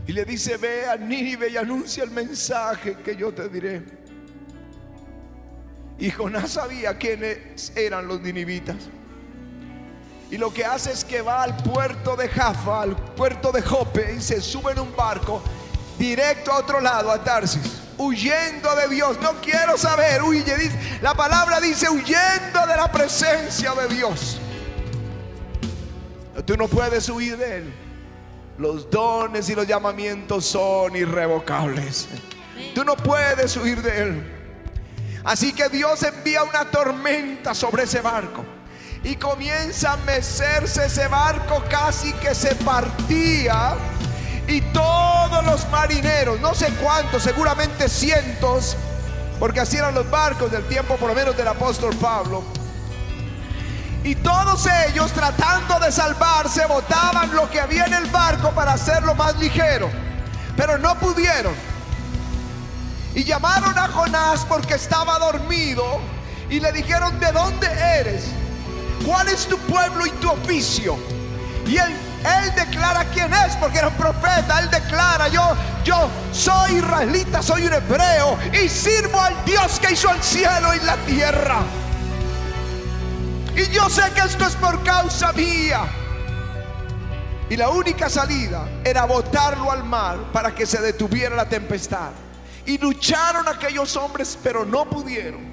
Y 0.06 0.12
le 0.12 0.24
dice, 0.24 0.56
ve 0.56 0.88
a 0.88 0.94
Nínive 0.96 1.48
y 1.48 1.56
anuncia 1.56 2.04
el 2.04 2.12
mensaje 2.12 2.98
que 2.98 3.16
yo 3.16 3.34
te 3.34 3.48
diré. 3.48 3.82
Y 5.98 6.12
Jonás 6.12 6.50
sabía 6.50 6.96
quiénes 6.96 7.72
eran 7.74 8.06
los 8.06 8.20
ninivitas. 8.20 8.76
Y 10.30 10.38
lo 10.38 10.54
que 10.54 10.64
hace 10.64 10.92
es 10.92 11.04
que 11.04 11.22
va 11.22 11.42
al 11.42 11.56
puerto 11.56 12.14
de 12.14 12.28
Jaffa, 12.28 12.82
al 12.82 12.94
puerto 12.94 13.50
de 13.50 13.62
Jope, 13.62 14.14
y 14.14 14.20
se 14.20 14.40
sube 14.40 14.70
en 14.70 14.78
un 14.78 14.94
barco 14.94 15.42
directo 15.98 16.52
a 16.52 16.58
otro 16.60 16.80
lado, 16.80 17.10
a 17.10 17.24
Tarsis, 17.24 17.79
huyendo 18.00 18.74
de 18.76 18.88
Dios. 18.88 19.18
No 19.20 19.34
quiero 19.40 19.76
saber, 19.76 20.22
huye. 20.22 20.70
La 21.02 21.14
palabra 21.14 21.60
dice 21.60 21.88
huyendo 21.88 22.66
de 22.66 22.76
la 22.76 22.90
presencia 22.90 23.72
de 23.74 23.94
Dios. 23.94 24.40
Tú 26.46 26.56
no 26.56 26.68
puedes 26.68 27.08
huir 27.08 27.36
de 27.36 27.58
Él. 27.58 27.74
Los 28.58 28.90
dones 28.90 29.48
y 29.48 29.54
los 29.54 29.66
llamamientos 29.66 30.46
son 30.46 30.96
irrevocables. 30.96 32.08
Tú 32.74 32.84
no 32.84 32.96
puedes 32.96 33.56
huir 33.56 33.82
de 33.82 34.02
Él. 34.02 34.36
Así 35.24 35.52
que 35.52 35.68
Dios 35.68 36.02
envía 36.02 36.42
una 36.42 36.70
tormenta 36.70 37.54
sobre 37.54 37.82
ese 37.84 38.00
barco. 38.00 38.44
Y 39.02 39.16
comienza 39.16 39.92
a 39.92 39.96
mecerse 39.98 40.86
ese 40.86 41.08
barco 41.08 41.62
casi 41.70 42.12
que 42.14 42.34
se 42.34 42.54
partía. 42.56 43.74
Y 44.50 44.60
todos 44.72 45.44
los 45.46 45.68
marineros, 45.70 46.40
no 46.40 46.54
sé 46.54 46.66
cuántos, 46.82 47.22
seguramente 47.22 47.88
cientos, 47.88 48.76
porque 49.38 49.60
así 49.60 49.76
eran 49.76 49.94
los 49.94 50.10
barcos 50.10 50.50
del 50.50 50.66
tiempo 50.68 50.96
por 50.96 51.08
lo 51.08 51.14
menos 51.14 51.36
del 51.36 51.48
apóstol 51.48 51.94
Pablo 51.96 52.42
y 54.02 54.14
todos 54.14 54.66
ellos 54.88 55.12
tratando 55.12 55.78
de 55.78 55.92
salvarse 55.92 56.64
botaban 56.66 57.34
lo 57.34 57.50
que 57.50 57.60
había 57.60 57.84
en 57.84 57.94
el 57.94 58.06
barco 58.06 58.50
para 58.52 58.72
hacerlo 58.72 59.14
más 59.14 59.38
ligero. 59.38 59.90
Pero 60.56 60.78
no 60.78 60.98
pudieron. 60.98 61.52
Y 63.14 63.24
llamaron 63.24 63.76
a 63.78 63.88
Jonás 63.88 64.46
porque 64.46 64.74
estaba 64.74 65.18
dormido 65.18 65.84
y 66.48 66.60
le 66.60 66.72
dijeron, 66.72 67.18
¿de 67.20 67.30
dónde 67.32 67.66
eres? 67.66 68.24
¿Cuál 69.06 69.28
es 69.28 69.46
tu 69.46 69.58
pueblo 69.58 70.06
y 70.06 70.10
tu 70.12 70.30
oficio? 70.30 70.96
Y 71.66 71.76
él, 71.76 71.94
él 72.24 72.54
declara 72.54 73.04
quién 73.06 73.32
es 73.32 73.56
porque 73.56 73.78
era 73.78 73.88
un 73.88 73.94
profeta. 73.94 74.60
Él 74.60 74.70
declara, 74.70 75.28
yo, 75.28 75.56
yo 75.84 76.08
soy 76.32 76.76
israelita, 76.76 77.42
soy 77.42 77.66
un 77.66 77.72
hebreo 77.72 78.38
y 78.52 78.68
sirvo 78.68 79.20
al 79.20 79.44
Dios 79.44 79.80
que 79.80 79.92
hizo 79.92 80.10
el 80.10 80.22
cielo 80.22 80.74
y 80.74 80.80
la 80.80 80.96
tierra. 80.98 81.60
Y 83.56 83.66
yo 83.70 83.88
sé 83.88 84.02
que 84.14 84.20
esto 84.20 84.46
es 84.46 84.54
por 84.56 84.82
causa 84.84 85.32
mía. 85.32 85.80
Y 87.48 87.56
la 87.56 87.70
única 87.70 88.08
salida 88.08 88.68
era 88.84 89.06
botarlo 89.06 89.72
al 89.72 89.82
mar 89.82 90.18
para 90.32 90.54
que 90.54 90.66
se 90.66 90.80
detuviera 90.80 91.34
la 91.34 91.48
tempestad. 91.48 92.10
Y 92.66 92.78
lucharon 92.78 93.48
aquellos 93.48 93.96
hombres, 93.96 94.38
pero 94.42 94.64
no 94.64 94.84
pudieron. 94.84 95.48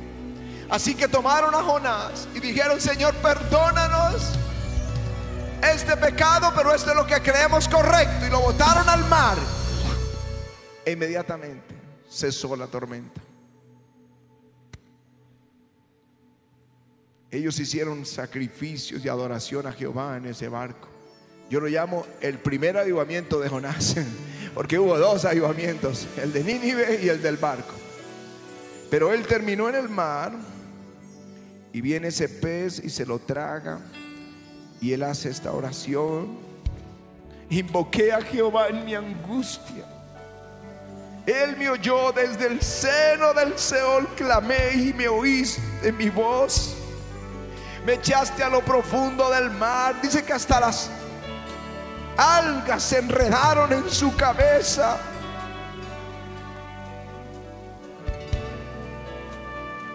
Así 0.69 0.93
que 0.95 1.07
tomaron 1.07 1.55
a 1.55 1.63
Jonás 1.63 2.27
y 2.35 2.39
dijeron, 2.41 2.79
Señor, 2.81 3.15
perdónanos 3.15 4.37
este 5.63 5.97
pecado, 5.97 6.51
pero 6.55 6.73
es 6.73 6.85
lo 6.85 7.05
que 7.05 7.21
creemos 7.21 7.67
correcto. 7.67 8.25
Y 8.25 8.29
lo 8.29 8.41
botaron 8.41 8.87
al 8.89 9.05
mar. 9.05 9.37
E 10.85 10.91
inmediatamente 10.91 11.75
cesó 12.09 12.55
la 12.55 12.67
tormenta. 12.67 13.21
Ellos 17.29 17.59
hicieron 17.59 18.05
sacrificios 18.05 19.03
y 19.03 19.09
adoración 19.09 19.67
a 19.67 19.73
Jehová 19.73 20.17
en 20.17 20.27
ese 20.27 20.47
barco. 20.47 20.87
Yo 21.49 21.59
lo 21.59 21.67
llamo 21.67 22.05
el 22.21 22.39
primer 22.39 22.77
avivamiento 22.77 23.39
de 23.39 23.49
Jonás, 23.49 23.95
porque 24.53 24.79
hubo 24.79 24.97
dos 24.97 25.25
avivamientos, 25.25 26.07
el 26.21 26.31
de 26.33 26.43
Nínive 26.43 26.99
y 27.03 27.09
el 27.09 27.21
del 27.21 27.37
barco. 27.37 27.73
Pero 28.89 29.11
él 29.11 29.25
terminó 29.27 29.67
en 29.67 29.75
el 29.75 29.89
mar 29.89 30.33
y 31.73 31.81
viene 31.81 32.07
ese 32.07 32.29
pez 32.29 32.79
y 32.83 32.89
se 32.89 33.05
lo 33.05 33.19
traga 33.19 33.79
y 34.81 34.93
él 34.93 35.03
hace 35.03 35.29
esta 35.29 35.51
oración. 35.51 36.37
Invoqué 37.49 38.11
a 38.11 38.21
Jehová 38.21 38.67
en 38.67 38.85
mi 38.85 38.95
angustia. 38.95 39.85
Él 41.25 41.57
me 41.57 41.69
oyó 41.69 42.11
desde 42.11 42.47
el 42.47 42.61
seno 42.61 43.33
del 43.33 43.57
Seol, 43.57 44.07
clamé 44.15 44.73
y 44.75 44.93
me 44.93 45.07
oíste 45.07 45.91
mi 45.91 46.09
voz 46.09 46.77
me 47.87 47.93
echaste 47.93 48.43
a 48.43 48.49
lo 48.49 48.59
profundo 48.59 49.29
del 49.29 49.49
mar. 49.49 50.01
Dice 50.01 50.21
que 50.21 50.33
hasta 50.33 50.59
las 50.59 50.89
algas 52.17 52.83
se 52.83 52.97
enredaron 52.97 53.71
en 53.71 53.89
su 53.89 54.13
cabeza. 54.13 54.97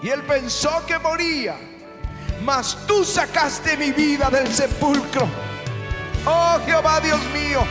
Y 0.03 0.09
él 0.09 0.23
pensó 0.23 0.87
que 0.87 0.99
moría. 0.99 1.55
Mas 2.45 2.77
tú 2.87 3.05
sacaste 3.05 3.77
mi 3.77 3.93
vida 3.93 4.29
del 4.31 4.53
sepulcro. 4.53 5.29
Oh 6.27 6.59
Jehová 6.67 7.01
Dios 7.01 7.21
mío. 7.33 7.63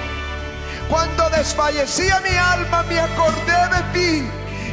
Cuando 0.90 1.30
desfallecía 1.30 2.22
mi 2.22 2.36
alma 2.36 2.84
me 2.84 3.00
acordé 3.00 3.68
de 3.76 3.84
ti. 3.94 4.32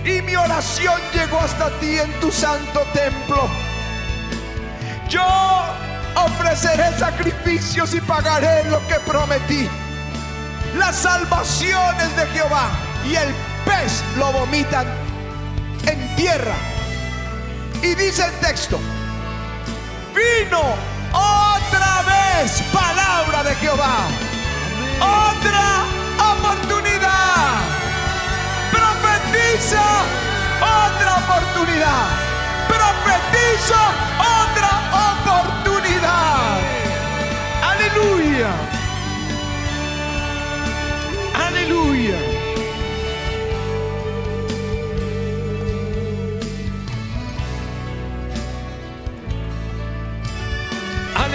Y 0.09 0.23
mi 0.23 0.37
oración 0.37 1.01
llegó 1.13 1.41
hasta 1.41 1.71
ti 1.81 1.99
en 1.99 2.13
tu 2.21 2.31
santo 2.31 2.87
templo. 2.93 3.49
Yo 5.09 5.27
ofreceré 6.15 6.97
sacrificios 6.99 7.93
y 7.95 8.01
pagaré 8.01 8.65
lo 8.71 8.87
que 8.87 8.95
prometí. 9.01 9.69
Las 10.77 10.97
salvaciones 10.97 12.15
de 12.17 12.27
Jehová 12.29 12.69
y 13.05 13.17
el 13.17 13.35
pez 13.65 14.03
lo 14.17 14.33
vomitan 14.33 14.87
en 15.87 16.17
tierra. 16.17 16.55
Y 17.83 17.95
dice 17.95 18.25
el 18.25 18.33
texto, 18.41 18.79
vino 20.18 20.62
otra 21.12 22.02
vez 22.02 22.62
palabra 22.72 23.42
de 23.44 23.54
Jehová. 23.57 23.98
Otra 25.00 25.66
oportunidad. 26.33 27.61
Profetiza 28.72 29.85
otra 30.61 31.11
oportunidad 31.16 32.28
profetizo 32.68 33.74
otra. 34.18 34.78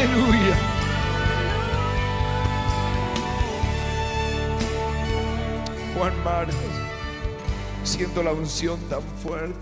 Aleluya. 0.04 0.58
Juan 5.98 6.24
Marcos, 6.26 6.56
siento 7.86 8.22
la 8.22 8.34
unción 8.34 8.78
tan 8.90 9.02
fuerte. 9.24 9.56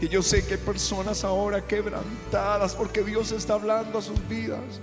Y 0.00 0.06
yo 0.06 0.22
sé 0.22 0.46
que 0.46 0.54
hay 0.54 0.60
personas 0.60 1.24
ahora 1.24 1.66
quebrantadas 1.66 2.76
porque 2.76 3.02
Dios 3.02 3.32
está 3.32 3.54
hablando 3.54 3.98
a 3.98 4.02
sus 4.02 4.28
vidas. 4.28 4.80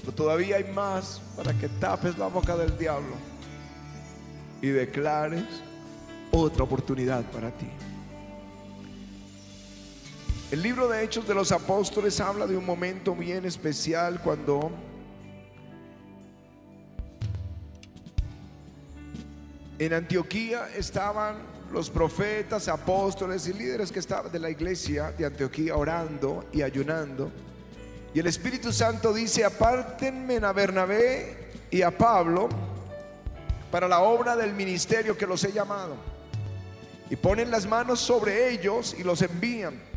Pero 0.00 0.12
todavía 0.12 0.56
hay 0.56 0.72
más 0.72 1.20
para 1.36 1.52
que 1.52 1.68
tapes 1.68 2.16
la 2.16 2.28
boca 2.28 2.56
del 2.56 2.78
diablo 2.78 3.14
y 4.62 4.68
declares 4.68 5.44
otra 6.30 6.64
oportunidad 6.64 7.22
para 7.30 7.50
ti. 7.50 7.68
El 10.52 10.60
libro 10.60 10.86
de 10.86 11.02
Hechos 11.02 11.26
de 11.26 11.34
los 11.34 11.50
Apóstoles 11.50 12.20
habla 12.20 12.46
de 12.46 12.54
un 12.54 12.66
momento 12.66 13.14
bien 13.14 13.46
especial 13.46 14.20
cuando 14.20 14.70
en 19.78 19.94
Antioquía 19.94 20.68
estaban 20.76 21.36
los 21.72 21.88
profetas, 21.88 22.68
apóstoles 22.68 23.48
y 23.48 23.54
líderes 23.54 23.90
que 23.90 24.00
estaban 24.00 24.30
de 24.30 24.38
la 24.38 24.50
iglesia 24.50 25.10
de 25.12 25.24
Antioquía 25.24 25.74
orando 25.74 26.44
y 26.52 26.60
ayunando. 26.60 27.32
Y 28.12 28.18
el 28.18 28.26
Espíritu 28.26 28.74
Santo 28.74 29.14
dice, 29.14 29.46
apártenme 29.46 30.36
a 30.36 30.52
Bernabé 30.52 31.50
y 31.70 31.80
a 31.80 31.96
Pablo 31.96 32.50
para 33.70 33.88
la 33.88 34.00
obra 34.00 34.36
del 34.36 34.52
ministerio 34.52 35.16
que 35.16 35.26
los 35.26 35.42
he 35.44 35.52
llamado. 35.52 35.96
Y 37.08 37.16
ponen 37.16 37.50
las 37.50 37.64
manos 37.64 38.00
sobre 38.00 38.50
ellos 38.50 38.94
y 38.98 39.02
los 39.02 39.22
envían. 39.22 39.91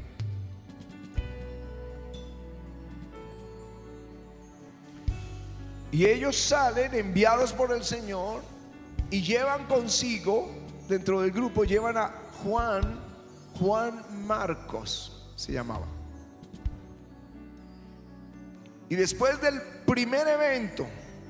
Y 5.96 6.08
ellos 6.08 6.36
salen 6.36 6.94
enviados 6.94 7.54
por 7.54 7.72
el 7.72 7.82
Señor 7.82 8.42
y 9.10 9.22
llevan 9.22 9.66
consigo, 9.66 10.52
dentro 10.90 11.22
del 11.22 11.32
grupo, 11.32 11.64
llevan 11.64 11.96
a 11.96 12.14
Juan, 12.44 13.00
Juan 13.58 14.04
Marcos, 14.28 15.32
se 15.38 15.54
llamaba. 15.54 15.86
Y 18.90 18.96
después 18.96 19.40
del 19.40 19.62
primer 19.86 20.28
evento, 20.28 20.86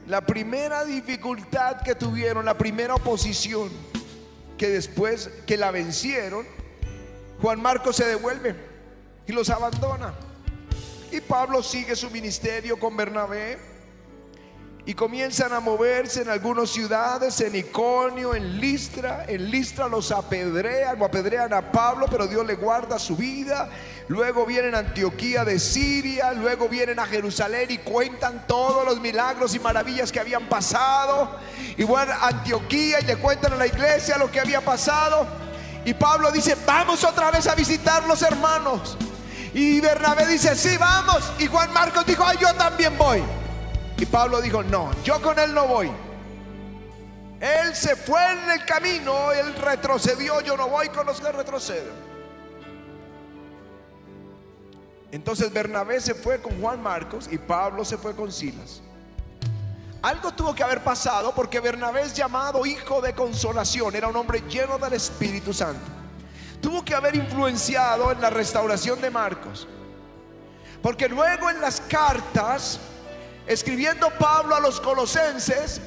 la 0.07 0.21
primera 0.21 0.83
dificultad 0.83 1.83
que 1.83 1.93
tuvieron, 1.93 2.43
la 2.43 2.57
primera 2.57 2.95
oposición, 2.95 3.69
que 4.57 4.69
después 4.69 5.29
que 5.45 5.57
la 5.57 5.69
vencieron, 5.69 6.43
Juan 7.39 7.61
Marcos 7.61 7.97
se 7.97 8.05
devuelve 8.07 8.55
y 9.27 9.31
los 9.31 9.51
abandona. 9.51 10.15
Y 11.11 11.21
Pablo 11.21 11.61
sigue 11.61 11.95
su 11.95 12.09
ministerio 12.09 12.79
con 12.79 12.97
Bernabé 12.97 13.74
y 14.87 14.93
comienzan 14.93 15.51
a 15.51 15.59
moverse 15.59 16.21
en 16.21 16.29
algunas 16.29 16.69
ciudades, 16.69 17.41
en 17.41 17.55
Iconio, 17.55 18.35
en 18.35 18.61
Listra. 18.61 19.25
En 19.27 19.49
Listra 19.49 19.87
los 19.87 20.11
apedrean, 20.11 21.01
o 21.01 21.05
apedrean 21.05 21.53
a 21.53 21.71
Pablo, 21.71 22.05
pero 22.09 22.27
Dios 22.27 22.45
le 22.45 22.53
guarda 22.53 22.99
su 22.99 23.15
vida. 23.15 23.67
Luego 24.07 24.45
vienen 24.45 24.75
a 24.75 24.79
Antioquía 24.79 25.43
de 25.43 25.59
Siria, 25.59 26.33
luego 26.33 26.69
vienen 26.69 26.99
a 26.99 27.07
Jerusalén 27.07 27.71
y 27.71 27.79
cuentan 27.79 28.45
todos 28.45 28.85
los 28.85 29.01
milagros 29.01 29.55
y 29.55 29.59
maravillas 29.59 30.11
que 30.11 30.19
habían 30.19 30.47
pasado. 30.47 31.35
Igual 31.77 32.11
a 32.11 32.27
Antioquía 32.27 32.99
y 32.99 33.05
le 33.05 33.17
cuentan 33.17 33.53
a 33.53 33.55
la 33.55 33.65
iglesia 33.65 34.19
lo 34.19 34.29
que 34.29 34.39
había 34.39 34.61
pasado. 34.61 35.25
Y 35.83 35.95
Pablo 35.95 36.31
dice, 36.31 36.55
vamos 36.63 37.03
otra 37.03 37.31
vez 37.31 37.47
a 37.47 37.55
visitar 37.55 38.05
los 38.05 38.21
hermanos. 38.21 38.95
Y 39.51 39.81
Bernabé 39.81 40.27
dice, 40.27 40.55
sí, 40.55 40.77
vamos. 40.77 41.23
Y 41.39 41.47
Juan 41.47 41.73
Marcos 41.73 42.05
dijo, 42.05 42.23
ay, 42.23 42.37
yo 42.39 42.53
también 42.53 42.95
voy. 42.99 43.23
Y 43.97 44.05
Pablo 44.05 44.41
dijo, 44.41 44.63
no, 44.63 44.91
yo 45.03 45.21
con 45.21 45.39
él 45.39 45.53
no 45.53 45.67
voy. 45.67 45.91
Él 47.39 47.75
se 47.75 47.95
fue 47.95 48.19
en 48.31 48.49
el 48.51 48.65
camino, 48.65 49.31
él 49.31 49.53
retrocedió, 49.55 50.41
yo 50.41 50.57
no 50.57 50.67
voy 50.67 50.89
con 50.89 51.05
los 51.05 51.21
que 51.21 51.31
retroceden. 51.31 52.05
Entonces 55.11 55.51
Bernabé 55.53 56.01
se 56.01 56.13
fue 56.13 56.41
con 56.41 56.59
Juan 56.59 56.81
Marcos 56.81 57.29
y 57.31 57.37
Pablo 57.37 57.85
se 57.85 57.97
fue 57.97 58.15
con 58.15 58.31
Silas. 58.31 58.81
Algo 60.01 60.31
tuvo 60.33 60.53
que 60.53 60.63
haber 60.63 60.83
pasado 60.83 61.33
porque 61.33 61.59
Bernabé 61.59 62.01
es 62.01 62.13
llamado 62.13 62.65
hijo 62.65 63.01
de 63.01 63.15
consolación, 63.15 63.95
era 63.95 64.07
un 64.07 64.15
hombre 64.15 64.43
lleno 64.49 64.77
del 64.77 64.93
Espíritu 64.93 65.53
Santo. 65.53 65.85
Tuvo 66.61 66.83
que 66.83 66.95
haber 66.95 67.15
influenciado 67.15 68.11
en 68.11 68.21
la 68.21 68.29
restauración 68.29 68.99
de 69.01 69.09
Marcos. 69.09 69.67
Porque 70.81 71.07
luego 71.07 71.49
en 71.49 71.61
las 71.61 71.81
cartas 71.81 72.79
escribiendo 73.47 74.09
Pablo 74.11 74.55
a 74.55 74.59
los 74.59 74.79
colosenses, 74.79 75.81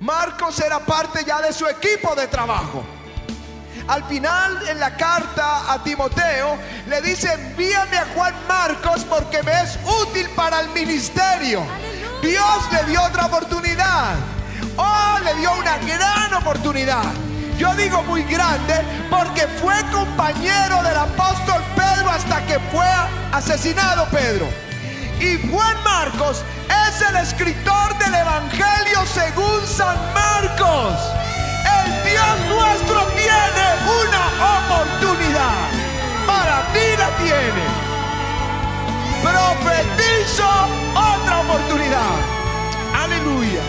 Marcos 0.00 0.60
era 0.60 0.80
parte 0.80 1.24
ya 1.24 1.40
de 1.40 1.52
su 1.52 1.66
equipo 1.66 2.14
de 2.14 2.26
trabajo. 2.28 2.84
Al 3.88 4.04
final 4.04 4.68
en 4.68 4.80
la 4.80 4.96
carta 4.96 5.72
a 5.72 5.82
Timoteo 5.82 6.58
le 6.88 7.00
dice, 7.02 7.32
envíame 7.32 7.96
a 7.96 8.06
Juan 8.14 8.34
Marcos 8.48 9.04
porque 9.08 9.42
me 9.42 9.62
es 9.62 9.78
útil 10.02 10.28
para 10.30 10.60
el 10.60 10.68
ministerio. 10.70 11.64
Dios 12.20 12.72
le 12.72 12.84
dio 12.90 13.02
otra 13.02 13.26
oportunidad. 13.26 14.16
Oh, 14.76 15.18
le 15.24 15.34
dio 15.36 15.52
una 15.52 15.78
gran 15.78 16.34
oportunidad. 16.34 17.04
Yo 17.58 17.74
digo 17.74 18.02
muy 18.02 18.22
grande 18.24 18.74
porque 19.08 19.46
fue 19.60 19.74
compañero 19.92 20.82
del 20.82 20.96
apóstol 20.96 21.62
Pedro 21.74 22.10
hasta 22.10 22.44
que 22.44 22.58
fue 22.70 22.88
asesinado 23.32 24.06
Pedro. 24.10 24.65
Y 25.20 25.48
Juan 25.48 25.76
Marcos 25.82 26.42
es 26.88 27.00
el 27.08 27.16
escritor 27.16 27.98
del 27.98 28.14
Evangelio 28.14 29.06
según 29.06 29.66
San 29.66 29.96
Marcos. 30.12 30.94
El 31.64 31.92
Dios 32.04 32.38
nuestro 32.48 33.02
tiene 33.14 33.66
una 34.02 34.24
oportunidad. 34.58 35.68
Para 36.26 36.68
mí 36.74 36.96
la 36.98 37.08
tiene. 37.16 37.64
Profetizo 39.22 40.48
otra 40.94 41.40
oportunidad. 41.40 42.16
Aleluya. 42.94 43.62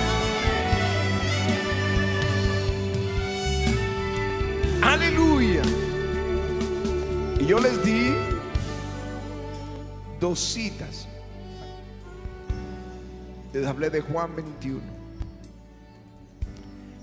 Aleluya. 4.84 5.62
Y 7.40 7.46
yo 7.46 7.60
les 7.60 7.84
di 7.86 8.16
dos 10.20 10.40
citas 10.40 11.07
les 13.58 13.66
hablé 13.66 13.90
de 13.90 14.02
Juan 14.02 14.36
21. 14.36 14.80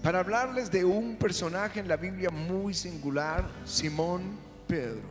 Para 0.02 0.20
hablarles 0.20 0.70
de 0.70 0.84
un 0.84 1.16
personaje 1.16 1.80
en 1.80 1.88
la 1.88 1.96
Biblia 1.96 2.30
muy 2.30 2.74
singular, 2.74 3.44
Simón 3.64 4.38
Pedro. 4.68 5.08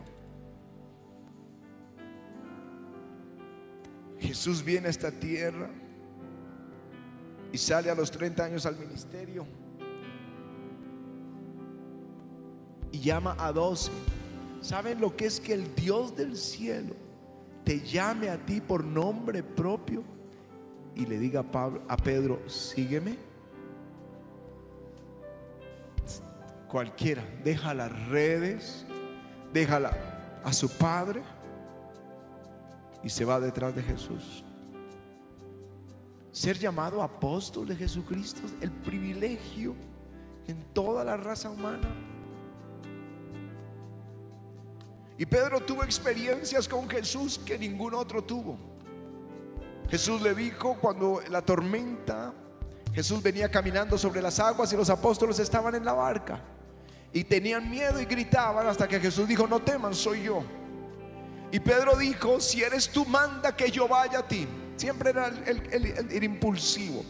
Jesús 4.20 4.64
viene 4.64 4.88
a 4.88 4.90
esta 4.90 5.12
tierra 5.12 5.70
y 7.52 7.58
sale 7.58 7.90
a 7.90 7.96
los 7.96 8.10
30 8.10 8.46
años 8.46 8.66
al 8.66 8.78
ministerio 8.78 9.46
y 12.92 13.00
llama 13.00 13.36
a 13.38 13.52
12. 13.52 13.92
¿Saben 14.62 15.02
lo 15.02 15.14
que 15.18 15.26
es 15.26 15.42
que 15.42 15.54
el 15.54 15.76
Dios 15.76 16.16
del 16.16 16.38
cielo 16.38 16.96
te 17.66 17.82
llame 17.82 18.30
a 18.30 18.38
ti 18.38 18.62
por 18.62 18.86
nombre 18.86 19.44
propio? 19.44 20.04
Y 20.96 21.06
le 21.06 21.18
diga 21.18 21.42
a, 21.42 21.44
Pablo, 21.44 21.82
a 21.88 21.98
Pedro, 21.98 22.40
sígueme. 22.48 23.18
Cualquiera, 26.68 27.24
deja 27.44 27.74
las 27.74 28.08
redes, 28.08 28.86
déjala 29.52 30.42
a 30.44 30.52
su 30.52 30.70
padre 30.70 31.22
y 33.04 33.10
se 33.10 33.26
va 33.26 33.40
detrás 33.40 33.76
de 33.76 33.84
Jesús. 33.84 34.44
Ser 36.32 36.58
llamado 36.58 37.04
apóstol 37.04 37.68
de 37.68 37.76
Jesucristo 37.76 38.42
es 38.46 38.54
el 38.62 38.72
privilegio 38.72 39.76
en 40.48 40.64
toda 40.74 41.04
la 41.04 41.16
raza 41.16 41.50
humana. 41.50 41.90
Y 45.18 45.26
Pedro 45.28 45.60
tuvo 45.60 45.84
experiencias 45.84 46.68
con 46.68 46.90
Jesús 46.90 47.38
que 47.38 47.58
ningún 47.58 47.94
otro 47.94 48.24
tuvo. 48.24 48.73
Jesús 49.90 50.22
le 50.22 50.34
dijo 50.34 50.78
cuando 50.80 51.22
la 51.30 51.42
tormenta, 51.42 52.34
Jesús 52.94 53.22
venía 53.22 53.50
caminando 53.50 53.98
sobre 53.98 54.22
las 54.22 54.40
aguas 54.40 54.72
y 54.72 54.78
los 54.78 54.90
apóstoles 54.90 55.40
estaban 55.40 55.76
en 55.76 55.86
la 55.86 55.94
barca. 55.94 56.42
Y 57.12 57.24
tenían 57.24 57.70
miedo 57.70 58.00
y 58.02 58.06
gritaban 58.06 58.68
hasta 58.68 58.88
que 58.88 59.00
Jesús 59.00 59.28
dijo, 59.28 59.48
no 59.48 59.60
teman, 59.60 59.94
soy 59.94 60.24
yo. 60.24 60.44
Y 61.52 61.60
Pedro 61.60 61.96
dijo, 61.96 62.40
si 62.40 62.64
eres 62.64 62.90
tú, 62.90 63.06
manda 63.06 63.56
que 63.56 63.70
yo 63.70 63.88
vaya 63.88 64.20
a 64.20 64.28
ti. 64.28 64.48
Siempre 64.76 65.12
era 65.12 65.28
el, 65.28 66.24
impulsivo. 66.24 67.04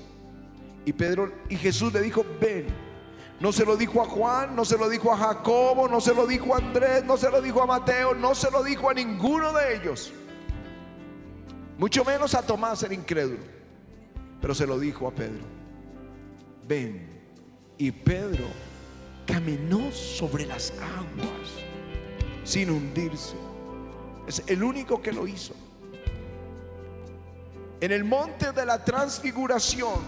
Y 0.85 0.91
Pedro 0.91 1.31
y 1.47 1.55
Jesús 1.55 1.93
le 1.93 2.01
dijo, 2.01 2.25
ven. 2.41 2.67
No 3.39 3.51
se 3.51 3.65
lo 3.65 3.75
dijo 3.75 4.01
a 4.01 4.05
Juan, 4.05 4.55
no 4.55 4.63
se 4.63 4.77
lo 4.77 4.89
dijo 4.89 5.11
a 5.11 5.17
Jacobo, 5.17 5.87
no 5.87 5.99
se 5.99 6.13
lo 6.13 6.27
dijo 6.27 6.53
a 6.53 6.57
Andrés, 6.57 7.03
no 7.03 7.17
se 7.17 7.29
lo 7.29 7.41
dijo 7.41 7.61
a 7.61 7.65
Mateo, 7.65 8.13
no 8.13 8.35
se 8.35 8.51
lo 8.51 8.63
dijo 8.63 8.89
a 8.89 8.93
ninguno 8.93 9.51
de 9.53 9.75
ellos. 9.75 10.13
Mucho 11.77 12.05
menos 12.05 12.35
a 12.35 12.41
Tomás 12.41 12.83
el 12.83 12.93
incrédulo. 12.93 13.43
Pero 14.41 14.53
se 14.53 14.67
lo 14.67 14.79
dijo 14.79 15.07
a 15.07 15.11
Pedro. 15.11 15.43
Ven. 16.67 17.09
Y 17.77 17.91
Pedro 17.91 18.45
caminó 19.25 19.91
sobre 19.91 20.45
las 20.45 20.71
aguas. 20.71 21.49
sin 22.43 22.69
hundirse. 22.69 23.35
Es 24.27 24.43
el 24.47 24.63
único 24.63 25.01
que 25.01 25.11
lo 25.11 25.27
hizo. 25.27 25.53
En 27.81 27.91
el 27.91 28.03
monte 28.03 28.51
de 28.51 28.65
la 28.65 28.83
transfiguración, 28.83 29.99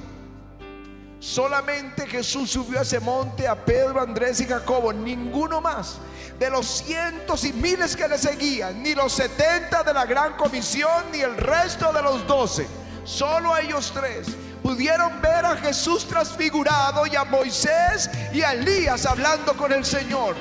solamente 1.20 2.08
Jesús 2.08 2.52
subió 2.52 2.80
a 2.80 2.82
ese 2.84 3.00
monte 3.00 3.48
a 3.48 3.56
Pedro, 3.66 4.02
Andrés 4.02 4.40
y 4.40 4.46
Jacobo, 4.46 4.94
ninguno 4.94 5.60
más. 5.60 6.00
De 6.40 6.50
los 6.50 6.66
cientos 6.66 7.46
y 7.46 7.54
miles 7.54 7.96
que 7.96 8.08
le 8.08 8.18
seguían, 8.18 8.84
ni 8.84 8.94
los 8.94 9.14
setenta 9.14 9.84
de 9.84 9.94
la 9.94 10.06
gran 10.06 10.34
comisión, 10.34 11.06
ni 11.12 11.22
el 11.22 11.38
resto 11.38 11.94
de 11.94 12.02
los 12.02 12.28
doce, 12.28 12.68
solo 13.06 13.58
ellos 13.58 13.92
tres 13.94 14.28
pudieron 14.62 15.22
ver 15.22 15.46
a 15.46 15.56
Jesús 15.58 16.08
transfigurado 16.08 17.06
y 17.06 17.16
a 17.16 17.24
Moisés 17.24 18.10
y 18.34 18.42
a 18.42 18.54
Elías 18.54 19.06
hablando 19.06 19.56
con 19.56 19.72
el 19.72 19.86
Señor 19.86 20.36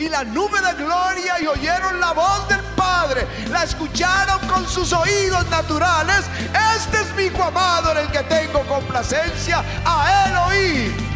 y 0.00 0.08
la 0.08 0.24
nube 0.24 0.58
de 0.62 0.82
gloria 0.82 1.38
y 1.40 1.46
oyeron 1.46 2.00
la 2.00 2.12
voz 2.12 2.48
del 2.48 2.62
Padre, 2.74 3.26
la 3.50 3.64
escucharon 3.64 4.38
con 4.48 4.66
sus 4.66 4.94
oídos 4.94 5.46
naturales. 5.50 6.24
Este 6.76 7.02
es 7.02 7.14
mi 7.14 7.24
hijo 7.24 7.42
amado 7.42 7.92
en 7.92 7.98
el 7.98 8.10
que 8.10 8.22
tengo 8.22 8.66
complacencia, 8.66 9.62
a 9.84 10.24
él 10.24 10.36
oí. 10.48 11.09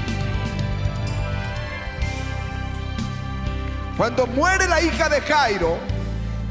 Cuando 3.97 4.27
muere 4.27 4.67
la 4.67 4.81
hija 4.81 5.09
de 5.09 5.21
Jairo, 5.21 5.79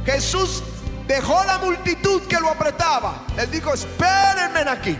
Jesús 0.06 0.64
dejó 1.08 1.44
la 1.44 1.58
multitud 1.58 2.22
que 2.24 2.40
lo 2.40 2.50
apretaba. 2.50 3.26
Él 3.38 3.52
dijo, 3.52 3.74
espérenme 3.74 4.62
aquí. 4.70 4.98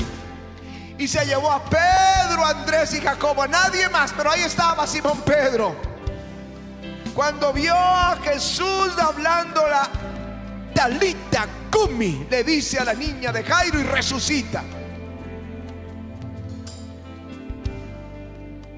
Y 0.98 1.08
se 1.08 1.26
llevó 1.26 1.52
a 1.52 1.64
Pedro, 1.64 2.46
Andrés 2.46 2.94
y 2.94 3.02
Jacobo, 3.02 3.44
a 3.44 3.48
nadie 3.48 3.90
más, 3.90 4.14
pero 4.16 4.32
ahí 4.32 4.42
estaba 4.42 4.86
Simón 4.86 5.22
Pedro. 5.22 5.76
Cuando 7.16 7.54
vio 7.54 7.76
a 7.76 8.18
Jesús 8.24 8.92
hablando 9.00 9.66
la 9.68 9.88
talita 10.74 11.48
kumi, 11.72 12.28
le 12.30 12.44
dice 12.44 12.80
a 12.80 12.86
la 12.86 12.94
niña 12.94 13.32
de 13.32 13.44
Jairo 13.44 13.80
y 13.80 13.84
resucita. 13.84 14.64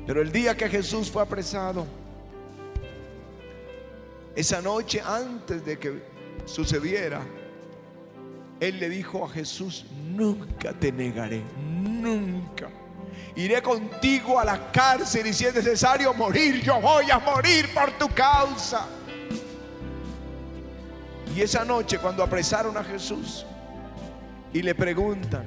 Pero 0.06 0.22
el 0.22 0.32
día 0.32 0.56
que 0.56 0.70
Jesús 0.70 1.10
fue 1.10 1.24
apresado, 1.24 1.88
esa 4.36 4.62
noche 4.62 5.02
antes 5.02 5.66
de 5.66 5.80
que 5.80 6.02
sucediera, 6.46 7.22
Él 8.60 8.80
le 8.80 8.90
dijo 8.90 9.26
a 9.26 9.30
Jesús, 9.30 9.86
nunca 10.06 10.74
te 10.74 10.92
negaré, 10.92 11.42
nunca 11.58 12.70
iré 13.36 13.62
contigo 13.62 14.40
a 14.40 14.46
la 14.46 14.72
cárcel 14.72 15.28
y 15.28 15.34
si 15.34 15.46
es 15.46 15.54
necesario 15.54 16.14
morir, 16.14 16.62
yo 16.62 16.80
voy 16.80 17.10
a 17.12 17.20
morir 17.20 17.74
por 17.74 17.92
tu 17.98 18.08
causa. 18.10 18.88
Y 21.36 21.42
esa 21.42 21.66
noche 21.66 21.98
cuando 22.00 22.24
apresaron 22.24 22.78
a 22.78 22.84
Jesús 22.84 23.46
y 24.54 24.62
le 24.62 24.74
preguntan, 24.74 25.44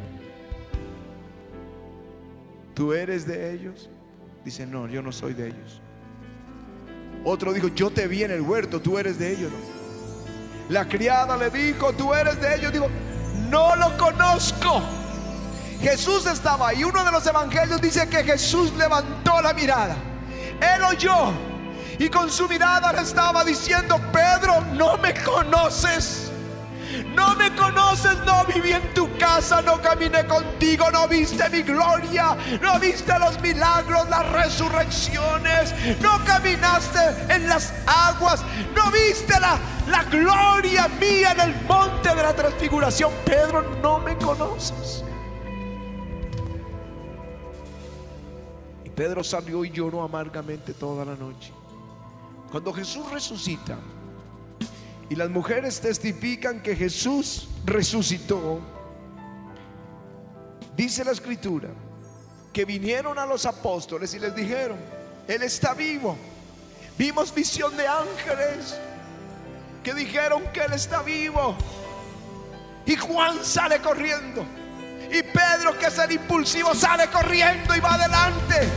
¿tú 2.75 2.93
eres 2.93 3.27
de 3.27 3.55
ellos? 3.55 3.89
Dice, 4.45 4.67
no, 4.67 4.87
yo 4.87 5.01
no 5.01 5.13
soy 5.13 5.33
de 5.33 5.49
ellos. 5.49 5.81
Otro 7.25 7.53
dijo, 7.53 7.69
yo 7.69 7.91
te 7.91 8.07
vi 8.07 8.23
en 8.23 8.31
el 8.31 8.41
huerto, 8.41 8.81
tú 8.81 8.99
eres 8.99 9.19
de 9.19 9.33
ellos. 9.33 9.53
La 10.69 10.87
criada 10.87 11.37
le 11.37 11.51
dijo, 11.51 11.93
tú 11.93 12.13
eres 12.13 12.41
de 12.41 12.55
ellos. 12.55 12.73
Digo, 12.73 12.89
no 13.49 13.75
lo 13.77 13.97
conozco. 13.97 14.83
Jesús 15.81 16.27
estaba 16.27 16.69
ahí. 16.69 16.85
Uno 16.85 17.05
de 17.05 17.13
los 17.13 17.27
evangelios 17.27 17.81
dice 17.81 18.09
que 18.09 18.25
Jesús 18.25 18.73
levantó 18.77 19.41
la 19.41 19.53
mirada. 19.53 19.97
Él 20.61 20.83
oyó 20.83 21.33
y 21.99 22.09
con 22.09 22.31
su 22.31 22.49
mirada 22.49 22.93
le 22.93 23.03
estaba 23.03 23.45
diciendo, 23.45 24.01
Pedro, 24.13 24.61
no 24.75 24.97
me 24.99 25.15
conoces. 25.23 26.28
No 27.15 27.35
me 27.37 27.55
conoces, 27.55 28.19
no 28.25 28.45
viví 28.45 28.73
en 28.73 28.95
tu 28.95 29.09
casa, 29.19 29.63
no 29.63 29.81
caminé 29.81 30.27
contigo, 30.27 30.91
no 30.91 31.09
viste 31.09 31.49
mi 31.51 31.63
gloria, 31.63 32.37
no 32.61 32.79
viste 32.79 33.19
los 33.19 33.41
milagros, 33.41 34.09
las 34.09 34.31
resurrecciones, 34.33 35.75
no 36.01 36.23
caminaste 36.25 37.01
en 37.29 37.49
las 37.49 37.73
aguas, 37.87 38.43
no 38.75 38.91
viste 38.91 39.39
la, 39.41 39.59
la 39.89 40.05
gloria 40.05 40.89
mía 41.01 41.33
en 41.33 41.41
el 41.41 41.63
monte 41.67 42.15
de 42.15 42.23
la 42.23 42.35
transfiguración. 42.35 43.13
Pedro, 43.25 43.63
no 43.83 43.99
me 43.99 44.17
conoces. 44.17 45.05
Pedro 48.95 49.23
salió 49.23 49.65
y 49.65 49.71
lloró 49.71 50.03
amargamente 50.03 50.75
toda 50.75 51.05
la 51.05 51.15
noche. 51.15 51.53
Cuando 52.51 52.73
Jesús 52.73 53.09
resucita 53.13 53.79
y 55.11 55.15
las 55.15 55.31
mujeres 55.31 55.81
testifican 55.81 56.63
que 56.63 56.77
Jesús 56.77 57.49
resucitó, 57.65 58.61
dice 60.77 61.05
la 61.05 61.13
escritura 61.13 61.71
que 62.53 62.65
vinieron 62.65 63.19
a 63.19 63.27
los 63.27 63.47
apóstoles 63.47 64.13
y 64.15 64.19
les 64.19 64.35
dijeron, 64.35 64.79
Él 65.27 65.43
está 65.43 65.75
vivo. 65.75 66.17
Vimos 66.99 67.33
visión 67.33 67.77
de 67.77 67.87
ángeles 67.87 68.77
que 69.83 69.95
dijeron 69.95 70.43
que 70.53 70.61
Él 70.61 70.73
está 70.73 71.03
vivo. 71.03 71.57
Y 72.85 72.97
Juan 72.97 73.45
sale 73.45 73.81
corriendo. 73.81 74.45
Y 75.11 75.23
Pedro, 75.23 75.79
que 75.79 75.87
es 75.87 75.99
el 75.99 76.13
impulsivo, 76.13 76.75
sale 76.75 77.07
corriendo 77.09 77.75
y 77.75 77.81
va 77.81 77.95
adelante. 77.95 78.69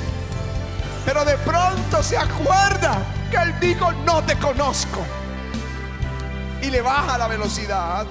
Pero 1.06 1.26
de 1.26 1.38
pronto 1.40 2.04
se 2.04 2.18
acuerda 2.18 3.04
que 3.30 3.38
él 3.38 3.60
dijo, 3.60 3.92
no 4.06 4.24
te 4.24 4.38
conozco. 4.38 5.04
Y 6.62 6.70
le 6.70 6.82
baja 6.82 7.18
la 7.18 7.28
velocidad 7.28 8.06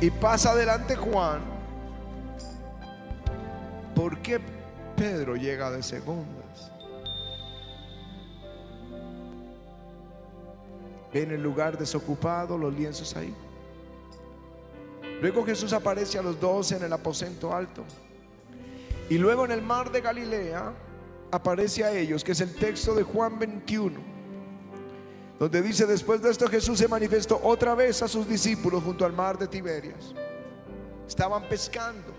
y 0.00 0.10
pasa 0.10 0.50
adelante 0.50 0.96
Juan. 0.96 1.40
¿Por 3.94 4.18
qué 4.18 4.40
Pedro 4.96 5.36
llega 5.36 5.70
de 5.70 5.82
segundas? 5.82 6.70
Ve 11.12 11.22
en 11.22 11.32
el 11.32 11.42
lugar 11.42 11.78
desocupado 11.78 12.56
los 12.58 12.72
lienzos 12.74 13.16
ahí. 13.16 13.34
Luego 15.20 15.44
Jesús 15.44 15.72
aparece 15.72 16.18
a 16.18 16.22
los 16.22 16.40
dos 16.40 16.72
en 16.72 16.82
el 16.82 16.92
aposento 16.92 17.54
alto. 17.54 17.84
Y 19.08 19.18
luego 19.18 19.44
en 19.44 19.52
el 19.52 19.62
mar 19.62 19.92
de 19.92 20.00
Galilea 20.00 20.72
aparece 21.30 21.84
a 21.84 21.92
ellos, 21.92 22.24
que 22.24 22.32
es 22.32 22.40
el 22.40 22.54
texto 22.54 22.94
de 22.94 23.02
Juan 23.02 23.38
21, 23.38 24.00
donde 25.42 25.60
dice, 25.60 25.86
después 25.86 26.22
de 26.22 26.30
esto 26.30 26.46
Jesús 26.46 26.78
se 26.78 26.86
manifestó 26.86 27.40
otra 27.42 27.74
vez 27.74 28.00
a 28.00 28.06
sus 28.06 28.28
discípulos 28.28 28.80
junto 28.84 29.04
al 29.04 29.12
mar 29.12 29.36
de 29.36 29.48
Tiberias. 29.48 30.14
Estaban 31.04 31.48
pescando. 31.48 32.14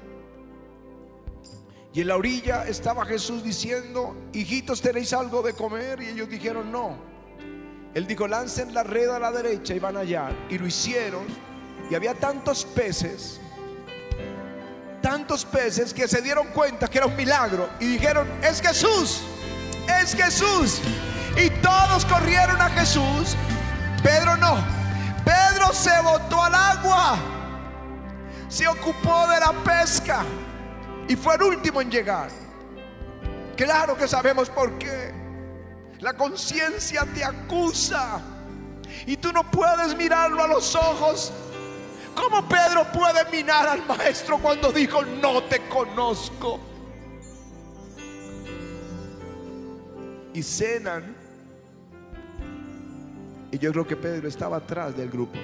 Y 1.94 2.02
en 2.02 2.10
la 2.10 2.18
orilla 2.18 2.68
estaba 2.68 3.06
Jesús 3.06 3.42
diciendo, 3.42 4.14
hijitos, 4.34 4.82
¿tenéis 4.82 5.14
algo 5.14 5.42
de 5.42 5.54
comer? 5.54 6.02
Y 6.02 6.10
ellos 6.10 6.28
dijeron, 6.28 6.70
no. 6.70 6.98
Él 7.94 8.08
dijo, 8.08 8.28
lancen 8.28 8.74
la 8.74 8.84
red 8.84 9.08
a 9.08 9.20
la 9.20 9.32
derecha 9.32 9.74
y 9.74 9.80
van 9.80 9.96
allá. 9.96 10.30
Y 10.50 10.58
lo 10.58 10.68
hicieron. 10.68 11.24
Y 11.90 11.96
había 11.96 12.16
tantos 12.16 12.66
peces 12.66 13.40
tantos 15.02 15.44
peces 15.46 15.94
que 15.94 16.08
se 16.08 16.22
dieron 16.22 16.48
cuenta 16.48 16.90
que 16.90 16.98
era 16.98 17.08
un 17.08 17.16
milagro 17.16 17.70
y 17.80 17.88
dijeron, 17.88 18.26
es 18.42 18.62
Jesús, 18.62 19.22
es 20.02 20.16
Jesús. 20.16 20.82
Todos 21.64 22.06
corrieron 22.06 22.62
a 22.62 22.70
Jesús. 22.70 23.36
Pedro 24.04 24.38
no. 24.38 24.56
Pedro 25.26 25.74
se 25.74 26.00
botó 26.02 26.44
al 26.44 26.54
agua. 26.54 27.18
Se 28.50 28.68
ocupó 28.68 29.28
de 29.30 29.40
la 29.40 29.52
pesca. 29.64 30.24
Y 31.08 31.16
fue 31.16 31.34
el 31.36 31.42
último 31.42 31.82
en 31.82 31.90
llegar. 31.90 32.30
Claro 33.58 33.98
que 33.98 34.08
sabemos 34.08 34.48
por 34.52 34.78
qué. 34.78 35.12
La 36.02 36.14
conciencia 36.14 37.08
te 37.16 37.24
acusa. 37.24 38.22
Y 39.08 39.18
tú 39.18 39.34
no 39.34 39.50
puedes 39.50 39.98
mirarlo 39.98 40.44
a 40.44 40.48
los 40.48 40.76
ojos 40.76 41.34
¿Cómo 42.16 42.48
Pedro 42.48 42.86
puede 42.92 43.26
minar 43.32 43.68
al 43.68 43.86
maestro 43.86 44.38
cuando 44.38 44.72
dijo, 44.72 45.04
no 45.04 45.44
te 45.44 45.68
conozco? 45.68 46.60
Y 50.34 50.44
cenan. 50.44 51.13
Y 53.54 53.60
yo 53.60 53.72
creo 53.72 53.86
que 53.86 53.96
Pedro 53.96 54.28
estaba 54.28 54.58
atrás 54.58 54.98
del 54.98 55.12
grupo. 55.12 55.38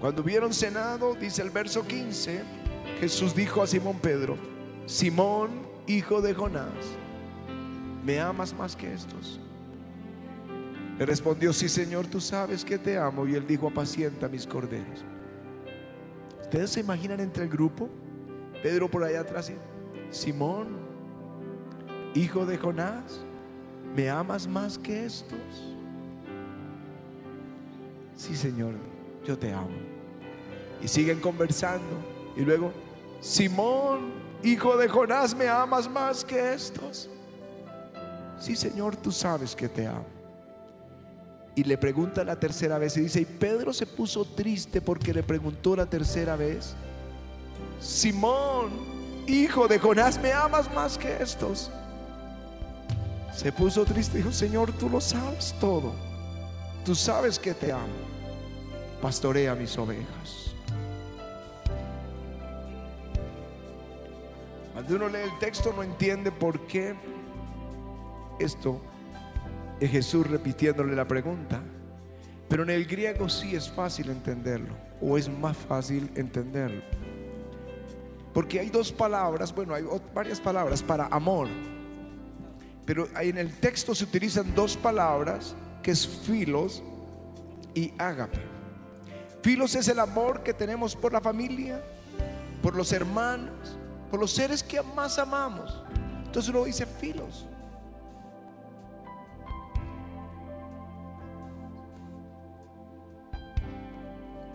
Cuando 0.00 0.20
hubieron 0.20 0.52
cenado, 0.52 1.14
dice 1.14 1.42
el 1.42 1.50
verso 1.50 1.86
15, 1.86 2.42
Jesús 2.98 3.36
dijo 3.36 3.62
a 3.62 3.68
Simón 3.68 4.00
Pedro, 4.00 4.36
Simón, 4.84 5.50
hijo 5.86 6.20
de 6.20 6.34
Jonás, 6.34 6.66
¿me 8.04 8.18
amas 8.18 8.52
más 8.52 8.74
que 8.74 8.92
estos? 8.92 9.38
Le 10.98 11.06
respondió, 11.06 11.52
sí 11.52 11.68
Señor, 11.68 12.08
tú 12.08 12.20
sabes 12.20 12.64
que 12.64 12.78
te 12.78 12.98
amo. 12.98 13.24
Y 13.28 13.36
él 13.36 13.46
dijo, 13.46 13.68
apacienta 13.68 14.28
mis 14.28 14.44
corderos. 14.44 15.04
¿Ustedes 16.40 16.70
se 16.70 16.80
imaginan 16.80 17.20
entre 17.20 17.44
el 17.44 17.48
grupo? 17.48 17.88
Pedro 18.60 18.90
por 18.90 19.04
allá 19.04 19.20
atrás. 19.20 19.52
Simón, 20.10 20.66
hijo 22.16 22.44
de 22.44 22.58
Jonás, 22.58 23.20
¿me 23.94 24.10
amas 24.10 24.48
más 24.48 24.76
que 24.76 25.06
estos? 25.06 25.71
Sí 28.16 28.36
Señor, 28.36 28.74
yo 29.24 29.38
te 29.38 29.52
amo. 29.52 29.68
Y 30.82 30.88
siguen 30.88 31.20
conversando. 31.20 31.96
Y 32.36 32.40
luego, 32.40 32.72
Simón, 33.20 34.12
hijo 34.42 34.76
de 34.76 34.88
Jonás, 34.88 35.34
¿me 35.34 35.48
amas 35.48 35.88
más 35.88 36.24
que 36.24 36.54
estos? 36.54 37.08
Sí 38.40 38.56
Señor, 38.56 38.96
tú 38.96 39.12
sabes 39.12 39.54
que 39.54 39.68
te 39.68 39.86
amo. 39.86 40.06
Y 41.54 41.64
le 41.64 41.76
pregunta 41.76 42.24
la 42.24 42.40
tercera 42.40 42.78
vez 42.78 42.96
y 42.96 43.02
dice, 43.02 43.20
y 43.20 43.24
Pedro 43.26 43.72
se 43.72 43.86
puso 43.86 44.24
triste 44.24 44.80
porque 44.80 45.12
le 45.12 45.22
preguntó 45.22 45.76
la 45.76 45.84
tercera 45.84 46.34
vez, 46.34 46.74
Simón, 47.78 48.70
hijo 49.26 49.68
de 49.68 49.78
Jonás, 49.78 50.20
¿me 50.20 50.32
amas 50.32 50.72
más 50.72 50.96
que 50.96 51.22
estos? 51.22 51.70
Se 53.34 53.52
puso 53.52 53.84
triste 53.84 54.18
y 54.18 54.22
dijo, 54.22 54.32
Señor, 54.32 54.72
tú 54.72 54.88
lo 54.88 55.00
sabes 55.00 55.54
todo. 55.60 55.92
Tú 56.84 56.94
sabes 56.94 57.38
que 57.38 57.54
te 57.54 57.72
amo. 57.72 58.01
Pastorea 59.02 59.56
mis 59.56 59.76
ovejas. 59.76 60.54
Cuando 64.72 64.94
uno 64.94 65.08
lee 65.08 65.24
el 65.24 65.38
texto 65.40 65.72
no 65.72 65.82
entiende 65.82 66.30
por 66.30 66.68
qué 66.68 66.94
esto 68.38 68.80
es 69.80 69.90
Jesús 69.90 70.24
repitiéndole 70.28 70.94
la 70.94 71.06
pregunta. 71.06 71.60
Pero 72.48 72.62
en 72.62 72.70
el 72.70 72.84
griego 72.84 73.28
sí 73.28 73.56
es 73.56 73.68
fácil 73.68 74.10
entenderlo, 74.10 74.74
o 75.00 75.18
es 75.18 75.28
más 75.28 75.56
fácil 75.56 76.08
entenderlo. 76.14 76.82
Porque 78.32 78.60
hay 78.60 78.70
dos 78.70 78.92
palabras, 78.92 79.52
bueno, 79.52 79.74
hay 79.74 79.84
varias 80.14 80.40
palabras 80.40 80.80
para 80.80 81.06
amor. 81.06 81.48
Pero 82.86 83.08
en 83.20 83.36
el 83.36 83.58
texto 83.58 83.96
se 83.96 84.04
utilizan 84.04 84.54
dos 84.54 84.76
palabras, 84.76 85.56
que 85.82 85.90
es 85.90 86.06
filos 86.06 86.84
y 87.74 87.92
ágape. 87.98 88.51
Filos 89.42 89.74
es 89.74 89.88
el 89.88 89.98
amor 89.98 90.44
que 90.44 90.54
tenemos 90.54 90.94
por 90.94 91.12
la 91.12 91.20
familia, 91.20 91.82
por 92.62 92.76
los 92.76 92.92
hermanos, 92.92 93.76
por 94.08 94.20
los 94.20 94.30
seres 94.30 94.62
que 94.62 94.80
más 94.82 95.18
amamos. 95.18 95.82
Entonces 96.24 96.48
uno 96.48 96.64
dice 96.64 96.86
filos. 96.86 97.46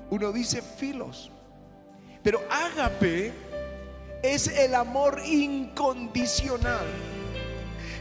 Uno 0.09 0.31
dice 0.31 0.61
filos. 0.61 1.31
Pero 2.23 2.39
ágape 2.49 3.33
es 4.23 4.47
el 4.47 4.73
amor 4.73 5.21
incondicional. 5.25 6.85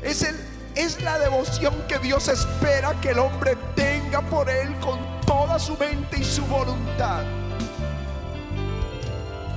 Es, 0.04 0.22
el, 0.22 0.36
es 0.76 1.02
la 1.02 1.18
devoción 1.18 1.74
que 1.88 1.98
Dios 1.98 2.28
espera 2.28 3.00
que 3.00 3.10
el 3.10 3.18
hombre 3.18 3.56
tenga 3.74 4.20
por 4.22 4.48
él 4.48 4.72
su 5.58 5.76
mente 5.76 6.18
y 6.18 6.24
su 6.24 6.44
voluntad. 6.46 7.24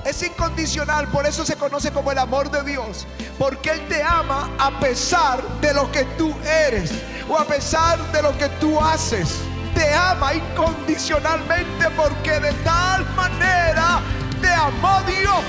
Es 0.05 0.23
incondicional, 0.23 1.07
por 1.09 1.25
eso 1.25 1.45
se 1.45 1.55
conoce 1.55 1.91
como 1.91 2.11
el 2.11 2.17
amor 2.17 2.49
de 2.49 2.63
Dios. 2.63 3.05
Porque 3.37 3.71
Él 3.71 3.87
te 3.87 4.01
ama 4.01 4.49
a 4.57 4.79
pesar 4.79 5.41
de 5.61 5.73
lo 5.73 5.91
que 5.91 6.05
tú 6.17 6.33
eres 6.43 6.91
o 7.27 7.37
a 7.37 7.45
pesar 7.45 7.99
de 8.11 8.21
lo 8.21 8.35
que 8.37 8.49
tú 8.59 8.79
haces 8.79 9.39
te 9.79 9.93
ama 9.93 10.33
incondicionalmente 10.33 11.89
porque 11.95 12.39
de 12.39 12.51
tal 12.63 13.05
manera 13.15 14.01
te 14.41 14.49
amó 14.49 14.99
Dios. 15.03 15.43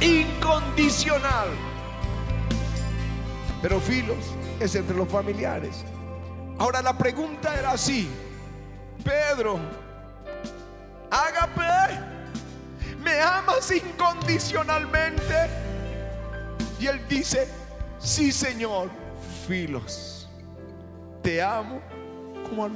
Incondicional. 0.00 1.48
Pero 3.62 3.80
filos 3.80 4.34
es 4.60 4.74
entre 4.74 4.96
los 4.96 5.08
familiares. 5.08 5.84
Ahora 6.62 6.80
la 6.80 6.96
pregunta 6.96 7.58
era 7.58 7.72
así. 7.72 8.08
Pedro, 9.02 9.58
Ágape, 11.10 11.98
¿me 13.02 13.20
amas 13.20 13.68
incondicionalmente? 13.72 15.50
Y 16.78 16.86
él 16.86 17.00
dice, 17.08 17.48
sí 17.98 18.30
Señor, 18.30 18.90
filos 19.44 20.28
te 21.20 21.42
amo 21.42 21.80
como 22.48 22.66
a 22.66 22.70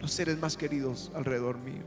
los 0.00 0.10
seres 0.10 0.36
más 0.36 0.56
queridos 0.56 1.12
alrededor 1.14 1.58
mío. 1.58 1.84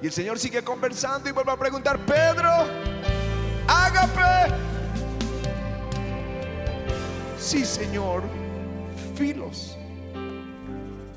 Y 0.00 0.06
el 0.06 0.12
Señor 0.12 0.38
sigue 0.38 0.64
conversando 0.64 1.28
y 1.28 1.32
vuelve 1.32 1.52
a 1.52 1.58
preguntar, 1.58 1.98
Pedro, 2.06 2.48
ágape. 3.66 4.54
Sí, 7.38 7.66
Señor, 7.66 8.22
filos. 9.18 9.76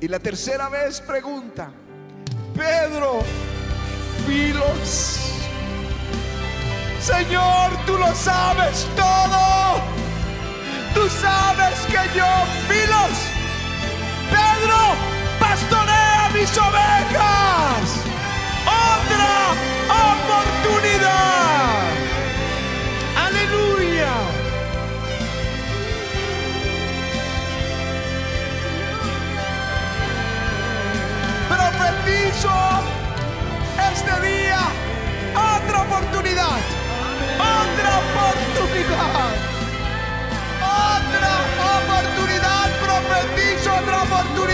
Y 0.00 0.08
la 0.08 0.18
tercera 0.18 0.68
vez 0.68 1.00
pregunta, 1.00 1.70
Pedro, 2.56 3.20
filos. 4.26 5.18
Señor, 7.00 7.70
tú 7.86 7.96
lo 7.96 8.12
sabes 8.14 8.86
todo. 8.96 9.80
Tú 10.94 11.08
sabes 11.08 11.78
que 11.86 12.18
yo, 12.18 12.26
Filos, 12.68 13.16
Pedro, 14.30 14.78
pastorea 15.40 16.30
mis 16.34 16.58
ovejas. 16.58 17.41
Oportunidad. 36.02 36.60
Otra 37.38 37.92
oportunidad 37.98 39.52
otra 40.62 41.30
oportunidad, 41.78 42.70
profetizo 42.80 43.74
otra 43.74 44.02
oportunidad. 44.02 44.52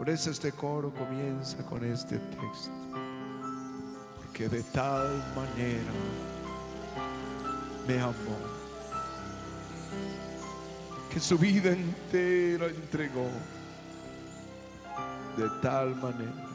Por 0.00 0.08
eso 0.08 0.30
este 0.30 0.50
coro 0.50 0.90
comienza 0.94 1.58
con 1.66 1.84
este 1.84 2.16
texto. 2.16 2.70
Porque 4.16 4.48
de 4.48 4.62
tal 4.62 5.18
manera 5.36 5.92
me 7.86 8.00
amó 8.00 8.38
que 11.12 11.20
su 11.20 11.36
vida 11.36 11.72
entera 11.72 12.68
entregó. 12.68 13.28
De 15.36 15.50
tal 15.60 15.94
manera. 15.96 16.49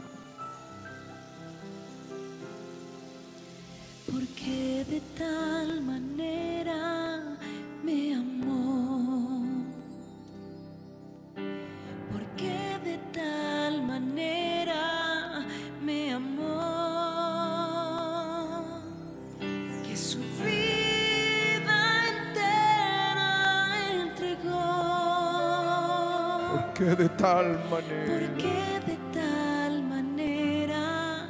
Tal 27.65 27.83
manera. 27.83 28.27
Porque 28.31 28.47
de 28.85 28.97
tal 29.13 29.83
manera 29.83 31.27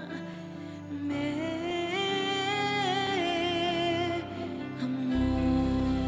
me 0.92 1.44
amó. 4.82 6.06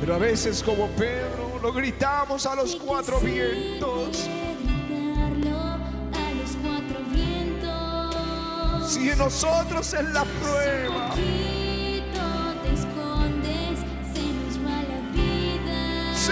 Pero 0.00 0.14
a 0.14 0.18
veces 0.18 0.62
como 0.62 0.88
Pedro 0.88 1.58
lo 1.62 1.72
gritamos 1.72 2.46
a 2.46 2.54
los 2.56 2.76
cuatro 2.76 3.20
vientos. 3.20 4.28
Gritarlo 4.62 5.58
a 5.58 6.32
los 6.34 6.56
cuatro 6.62 6.98
vientos. 7.12 8.92
Si 8.92 9.10
en 9.10 9.18
nosotros 9.18 9.92
es 9.94 10.04
la 10.10 10.24
prueba, 10.24 11.14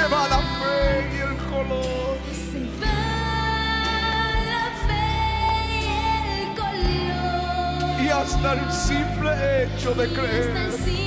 se 0.01 0.09
va 0.09 0.29
la 0.29 0.39
fe 0.39 1.11
y 1.15 1.21
el 1.21 1.37
color. 1.51 2.17
Se 2.33 2.63
va 2.81 3.01
la 4.53 4.67
fe 4.87 5.07
y 5.77 5.89
el 6.41 6.55
color. 6.61 8.01
Y 8.03 8.09
hasta 8.09 8.53
el 8.55 8.73
simple 8.73 9.65
hecho 9.65 9.95
de 9.95 10.09
creer. 10.09 11.00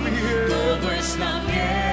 Bien. 0.00 0.48
todo 0.48 0.92
está 0.92 1.40
bien. 1.46 1.85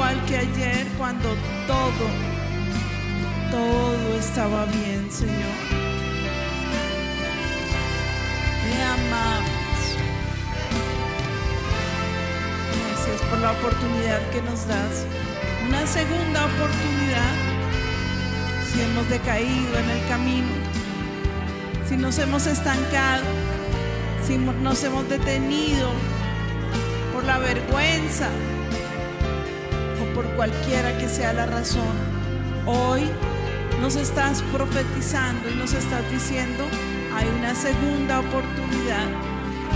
Igual 0.00 0.24
que 0.24 0.36
ayer 0.38 0.86
cuando 0.96 1.28
todo, 1.66 2.06
todo 3.50 4.18
estaba 4.18 4.64
bien, 4.64 5.10
Señor. 5.10 5.58
Te 8.62 8.82
amamos. 8.82 9.50
Gracias 12.72 13.20
por 13.28 13.38
la 13.40 13.52
oportunidad 13.52 14.20
que 14.30 14.40
nos 14.40 14.66
das. 14.66 15.04
Una 15.68 15.86
segunda 15.86 16.46
oportunidad 16.46 17.34
si 18.72 18.80
hemos 18.80 19.06
decaído 19.10 19.78
en 19.78 19.90
el 19.90 20.08
camino, 20.08 20.48
si 21.86 21.98
nos 21.98 22.18
hemos 22.18 22.46
estancado, 22.46 23.24
si 24.26 24.38
nos 24.38 24.82
hemos 24.82 25.06
detenido 25.10 25.90
por 27.12 27.22
la 27.24 27.38
vergüenza 27.38 28.30
por 30.20 30.30
cualquiera 30.36 30.98
que 30.98 31.08
sea 31.08 31.32
la 31.32 31.46
razón. 31.46 31.96
Hoy 32.66 33.08
nos 33.80 33.96
estás 33.96 34.42
profetizando 34.52 35.48
y 35.48 35.54
nos 35.54 35.72
estás 35.72 36.02
diciendo, 36.10 36.64
hay 37.14 37.26
una 37.38 37.54
segunda 37.54 38.20
oportunidad, 38.20 39.06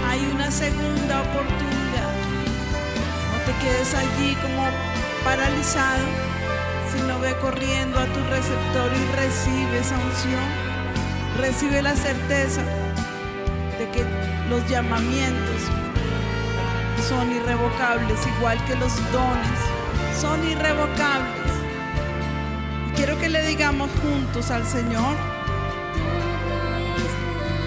hay 0.06 0.20
una 0.34 0.50
segunda 0.50 1.22
oportunidad. 1.22 2.12
No 3.32 3.38
te 3.46 3.64
quedes 3.64 3.94
allí 3.94 4.34
como 4.42 4.68
paralizado, 5.24 6.04
sino 6.94 7.18
ve 7.20 7.34
corriendo 7.40 7.98
a 7.98 8.04
tu 8.04 8.20
receptor 8.24 8.92
y 8.92 9.16
recibe 9.16 9.78
esa 9.78 9.94
unción. 9.96 10.44
Recibe 11.40 11.80
la 11.80 11.96
certeza 11.96 12.60
de 13.78 13.88
que 13.92 14.04
los 14.50 14.68
llamamientos 14.68 15.62
son 17.08 17.32
irrevocables, 17.32 18.18
igual 18.36 18.62
que 18.66 18.76
los 18.76 18.94
dones, 19.10 19.73
son 20.20 20.44
irrevocables. 20.48 21.52
Y 22.88 22.96
quiero 22.96 23.18
que 23.18 23.28
le 23.28 23.42
digamos 23.46 23.90
juntos 24.02 24.50
al 24.50 24.66
Señor 24.66 25.16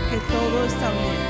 que 0.09 0.17
todo 0.31 0.65
está 0.65 0.89
bien. 0.91 1.26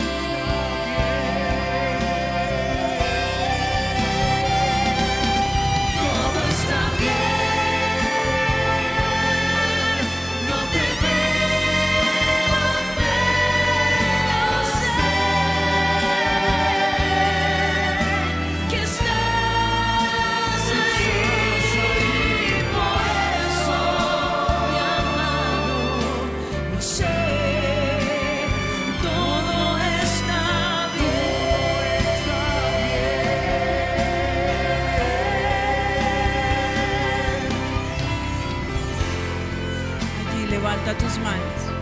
Manos. 41.19 41.77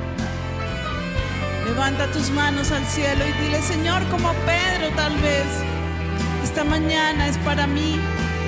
Levanta 1.65 2.07
tus 2.11 2.29
manos 2.29 2.71
al 2.71 2.86
cielo 2.86 3.23
y 3.27 3.43
dile, 3.43 3.61
Señor, 3.61 4.03
como 4.09 4.31
Pedro 4.45 4.89
tal 4.95 5.15
vez, 5.17 5.47
esta 6.43 6.63
mañana 6.63 7.27
es 7.27 7.38
para 7.39 7.67
mí. 7.67 7.99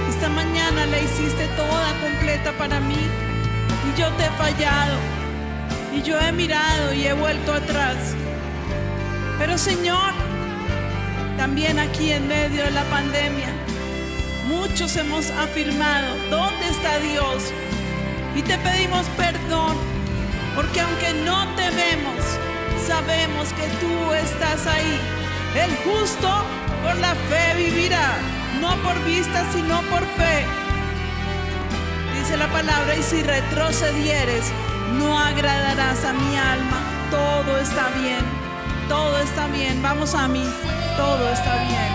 Esta 0.08 0.30
mañana 0.30 0.86
la 0.86 1.00
hiciste 1.00 1.48
toda 1.58 1.94
completa 2.00 2.52
para 2.54 2.80
mí. 2.80 2.96
Y 2.96 4.00
yo 4.00 4.08
te 4.14 4.26
he 4.26 4.30
fallado. 4.32 4.98
Y 5.94 6.02
yo 6.04 6.20
he 6.20 6.32
mirado 6.32 6.94
y 6.94 7.08
he 7.08 7.14
vuelto 7.14 7.54
atrás. 7.54 7.98
Pero 9.40 9.58
Señor, 9.58 10.14
también 11.38 11.80
aquí 11.80 12.12
en 12.12 12.28
medio 12.28 12.64
de 12.64 12.72
la 12.72 12.84
pandemia, 12.86 13.50
muchos 14.48 14.96
hemos 14.96 15.30
afirmado, 15.32 16.16
¿dónde 16.30 16.68
está 16.70 17.00
Dios? 17.00 17.52
Y 18.36 18.42
te 18.42 18.58
pedimos 18.58 19.06
perdón, 19.18 19.76
porque 20.58 20.82
aunque 20.82 21.14
no 21.14 21.48
te 21.56 21.70
vemos, 21.70 22.20
sabemos 22.88 23.54
que 23.54 23.68
tú 23.80 24.12
estás 24.12 24.66
ahí. 24.66 25.00
El 25.54 25.70
justo 25.86 26.28
por 26.82 26.96
la 26.96 27.14
fe 27.14 27.54
vivirá, 27.56 28.16
no 28.60 28.76
por 28.78 29.00
vista, 29.06 29.46
sino 29.54 29.84
por 29.84 30.02
fe. 30.18 30.46
Dice 32.18 32.38
la 32.38 32.48
palabra, 32.48 32.96
y 32.96 33.04
si 33.04 33.22
retrocedieres, 33.22 34.52
no 34.98 35.20
agradarás 35.20 36.04
a 36.04 36.14
mi 36.14 36.36
alma. 36.36 36.80
Todo 37.12 37.60
está 37.60 37.90
bien, 38.02 38.26
todo 38.90 39.16
está 39.20 39.46
bien. 39.50 39.80
Vamos 39.84 40.16
a 40.16 40.28
mí, 40.28 40.44
todo 40.98 41.34
está 41.34 41.54
bien. 41.66 41.87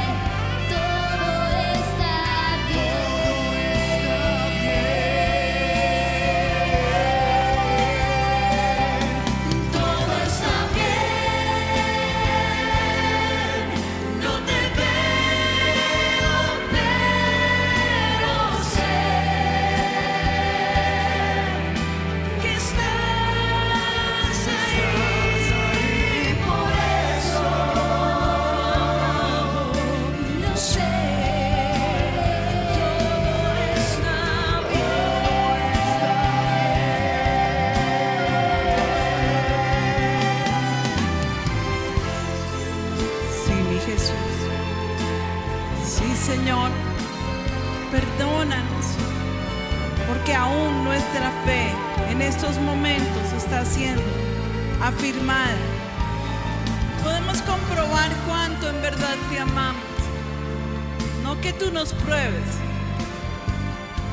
Nos 61.83 61.93
pruebes, 61.95 62.61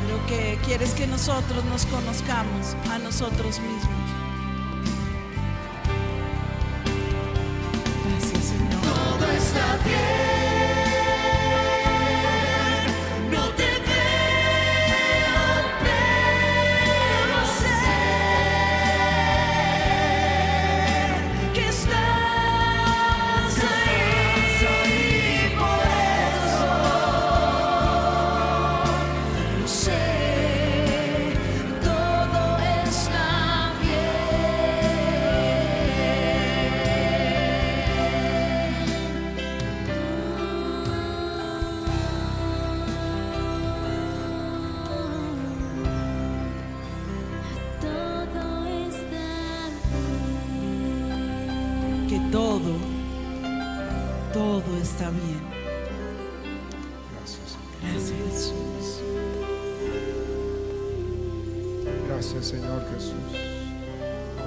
pero 0.01 0.25
que 0.25 0.57
quieres 0.65 0.95
que 0.95 1.05
nosotros 1.05 1.63
nos 1.65 1.85
conozcamos 1.85 2.75
a 2.89 2.97
nosotros 2.97 3.59
mismos. 3.59 3.98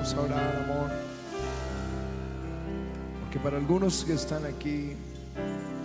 Vamos 0.02 0.18
a 0.18 0.20
orar, 0.20 0.56
amor. 0.64 0.90
Porque 3.20 3.38
para 3.38 3.56
algunos 3.56 4.04
que 4.04 4.14
están 4.14 4.44
aquí, 4.44 4.96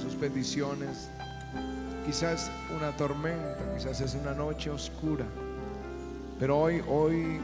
sus 0.01 0.15
peticiones, 0.15 1.07
quizás 2.03 2.49
una 2.75 2.97
tormenta, 2.97 3.59
quizás 3.77 4.01
es 4.01 4.15
una 4.15 4.33
noche 4.33 4.71
oscura. 4.71 5.23
Pero 6.39 6.57
hoy, 6.57 6.81
hoy 6.87 7.39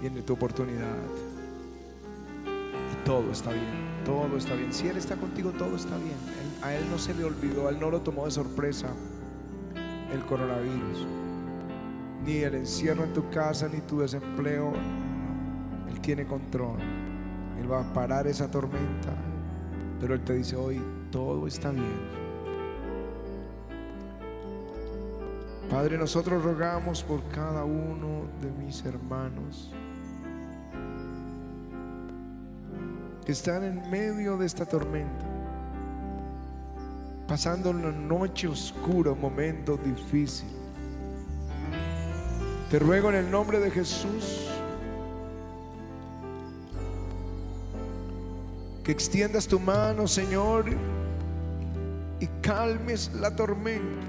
viene 0.00 0.22
tu 0.22 0.32
oportunidad. 0.32 0.96
Y 2.46 3.04
todo 3.04 3.30
está 3.30 3.50
bien, 3.50 4.04
todo 4.06 4.38
está 4.38 4.54
bien. 4.54 4.72
Si 4.72 4.88
Él 4.88 4.96
está 4.96 5.16
contigo, 5.16 5.50
todo 5.50 5.76
está 5.76 5.98
bien. 5.98 6.16
A 6.62 6.72
Él 6.72 6.88
no 6.90 6.98
se 6.98 7.12
le 7.12 7.24
olvidó, 7.24 7.68
a 7.68 7.72
Él 7.72 7.78
no 7.78 7.90
lo 7.90 8.00
tomó 8.00 8.24
de 8.24 8.30
sorpresa 8.30 8.88
el 10.14 10.24
coronavirus 10.24 11.06
ni 12.24 12.38
el 12.38 12.56
encierro 12.56 13.04
en 13.04 13.12
tu 13.12 13.30
casa, 13.30 13.68
ni 13.68 13.80
tu 13.82 14.00
desempleo. 14.00 14.72
Tiene 16.06 16.24
control. 16.24 16.78
Él 17.60 17.68
va 17.68 17.80
a 17.80 17.92
parar 17.92 18.28
esa 18.28 18.48
tormenta. 18.48 19.12
Pero 19.98 20.14
Él 20.14 20.22
te 20.22 20.34
dice 20.34 20.54
hoy, 20.54 20.80
todo 21.10 21.48
está 21.48 21.72
bien. 21.72 21.98
Padre, 25.68 25.98
nosotros 25.98 26.44
rogamos 26.44 27.02
por 27.02 27.24
cada 27.30 27.64
uno 27.64 28.22
de 28.40 28.52
mis 28.52 28.84
hermanos 28.84 29.74
que 33.24 33.32
están 33.32 33.64
en 33.64 33.90
medio 33.90 34.36
de 34.36 34.46
esta 34.46 34.64
tormenta, 34.64 35.26
pasando 37.26 37.70
una 37.70 37.90
noche 37.90 38.46
oscura, 38.46 39.10
un 39.10 39.20
momento 39.20 39.76
difícil. 39.76 40.50
Te 42.70 42.78
ruego 42.78 43.08
en 43.08 43.16
el 43.16 43.28
nombre 43.28 43.58
de 43.58 43.72
Jesús 43.72 44.55
que 48.86 48.92
extiendas 48.92 49.48
tu 49.48 49.58
mano, 49.58 50.06
Señor, 50.06 50.66
y 52.20 52.26
calmes 52.40 53.10
la 53.14 53.34
tormenta. 53.34 54.06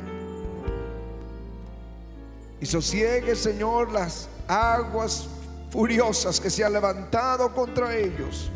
Y 2.62 2.66
sosiegues, 2.68 3.40
Señor, 3.40 3.92
las 3.92 4.30
aguas 4.48 5.30
furiosas 5.72 6.40
que 6.40 6.52
se 6.52 6.64
han 6.64 6.74
levantado 6.74 7.52
contra 7.56 7.96
ellos. 7.96 8.52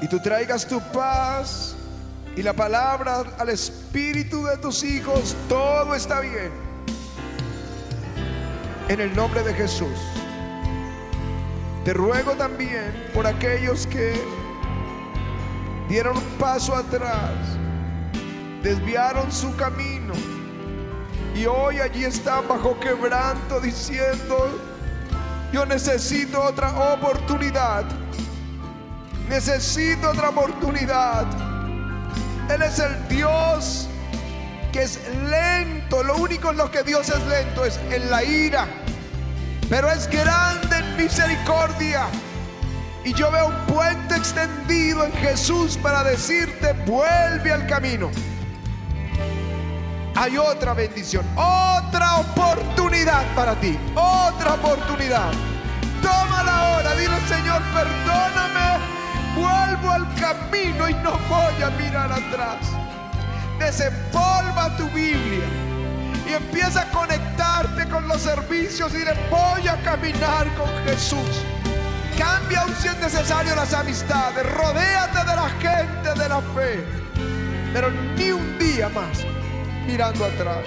Y 0.00 0.08
tú 0.08 0.18
traigas 0.20 0.66
tu 0.66 0.80
paz 0.80 1.76
y 2.34 2.42
la 2.42 2.54
palabra 2.54 3.24
al 3.36 3.50
espíritu 3.50 4.42
de 4.46 4.56
tus 4.56 4.82
hijos. 4.84 5.36
Todo 5.50 5.94
está 5.94 6.20
bien. 6.20 6.50
En 8.88 9.02
el 9.02 9.14
nombre 9.14 9.42
de 9.42 9.52
Jesús. 9.52 9.98
Te 11.88 11.94
ruego 11.94 12.32
también 12.32 13.08
por 13.14 13.26
aquellos 13.26 13.86
que 13.86 14.12
dieron 15.88 16.18
un 16.18 16.38
paso 16.38 16.76
atrás, 16.76 17.32
desviaron 18.62 19.32
su 19.32 19.56
camino 19.56 20.12
y 21.34 21.46
hoy 21.46 21.80
allí 21.80 22.04
están 22.04 22.46
bajo 22.46 22.78
quebranto 22.78 23.58
diciendo, 23.58 24.60
yo 25.50 25.64
necesito 25.64 26.42
otra 26.42 26.78
oportunidad, 26.92 27.86
necesito 29.30 30.10
otra 30.10 30.28
oportunidad. 30.28 31.24
Él 32.50 32.60
es 32.60 32.80
el 32.80 33.08
Dios 33.08 33.88
que 34.74 34.82
es 34.82 35.00
lento, 35.30 36.02
lo 36.02 36.18
único 36.18 36.50
en 36.50 36.58
lo 36.58 36.70
que 36.70 36.82
Dios 36.82 37.08
es 37.08 37.26
lento 37.28 37.64
es 37.64 37.80
en 37.90 38.10
la 38.10 38.22
ira. 38.24 38.68
pero 39.70 39.90
es 39.90 40.06
grande 40.10 40.67
misericordia. 40.98 42.08
Y 43.04 43.14
yo 43.14 43.30
veo 43.30 43.46
un 43.46 43.66
puente 43.66 44.16
extendido 44.16 45.04
en 45.04 45.12
Jesús 45.12 45.78
para 45.78 46.02
decirte, 46.02 46.72
vuelve 46.84 47.52
al 47.52 47.66
camino. 47.66 48.10
Hay 50.16 50.36
otra 50.36 50.74
bendición, 50.74 51.24
otra 51.36 52.16
oportunidad 52.16 53.24
para 53.34 53.54
ti, 53.60 53.78
otra 53.94 54.54
oportunidad. 54.54 55.30
Tómala 56.02 56.58
ahora, 56.58 56.94
dile 56.96 57.20
Señor, 57.28 57.62
perdóname, 57.72 58.78
vuelvo 59.36 59.90
al 59.92 60.14
camino 60.16 60.88
y 60.88 60.94
no 60.94 61.12
voy 61.28 61.62
a 61.62 61.70
mirar 61.78 62.12
atrás. 62.12 62.58
Desempolva 63.60 64.76
tu 64.76 64.86
Biblia 64.88 65.67
y 66.28 66.34
empieza 66.34 66.82
a 66.82 66.90
conectarte 66.90 67.88
con 67.88 68.06
los 68.06 68.20
servicios 68.20 68.92
y 68.94 68.98
dile, 68.98 69.12
voy 69.30 69.66
a 69.66 69.76
caminar 69.82 70.46
con 70.54 70.68
Jesús. 70.84 71.44
Cambia 72.18 72.62
aún 72.62 72.74
si 72.80 72.88
es 72.88 72.98
necesario 72.98 73.54
las 73.54 73.72
amistades, 73.72 74.44
rodéate 74.54 75.18
de 75.18 75.36
la 75.36 75.48
gente 75.60 76.20
de 76.20 76.28
la 76.28 76.40
fe, 76.54 76.84
pero 77.72 77.90
ni 77.90 78.30
un 78.30 78.58
día 78.58 78.88
más 78.88 79.24
mirando 79.86 80.24
atrás. 80.24 80.64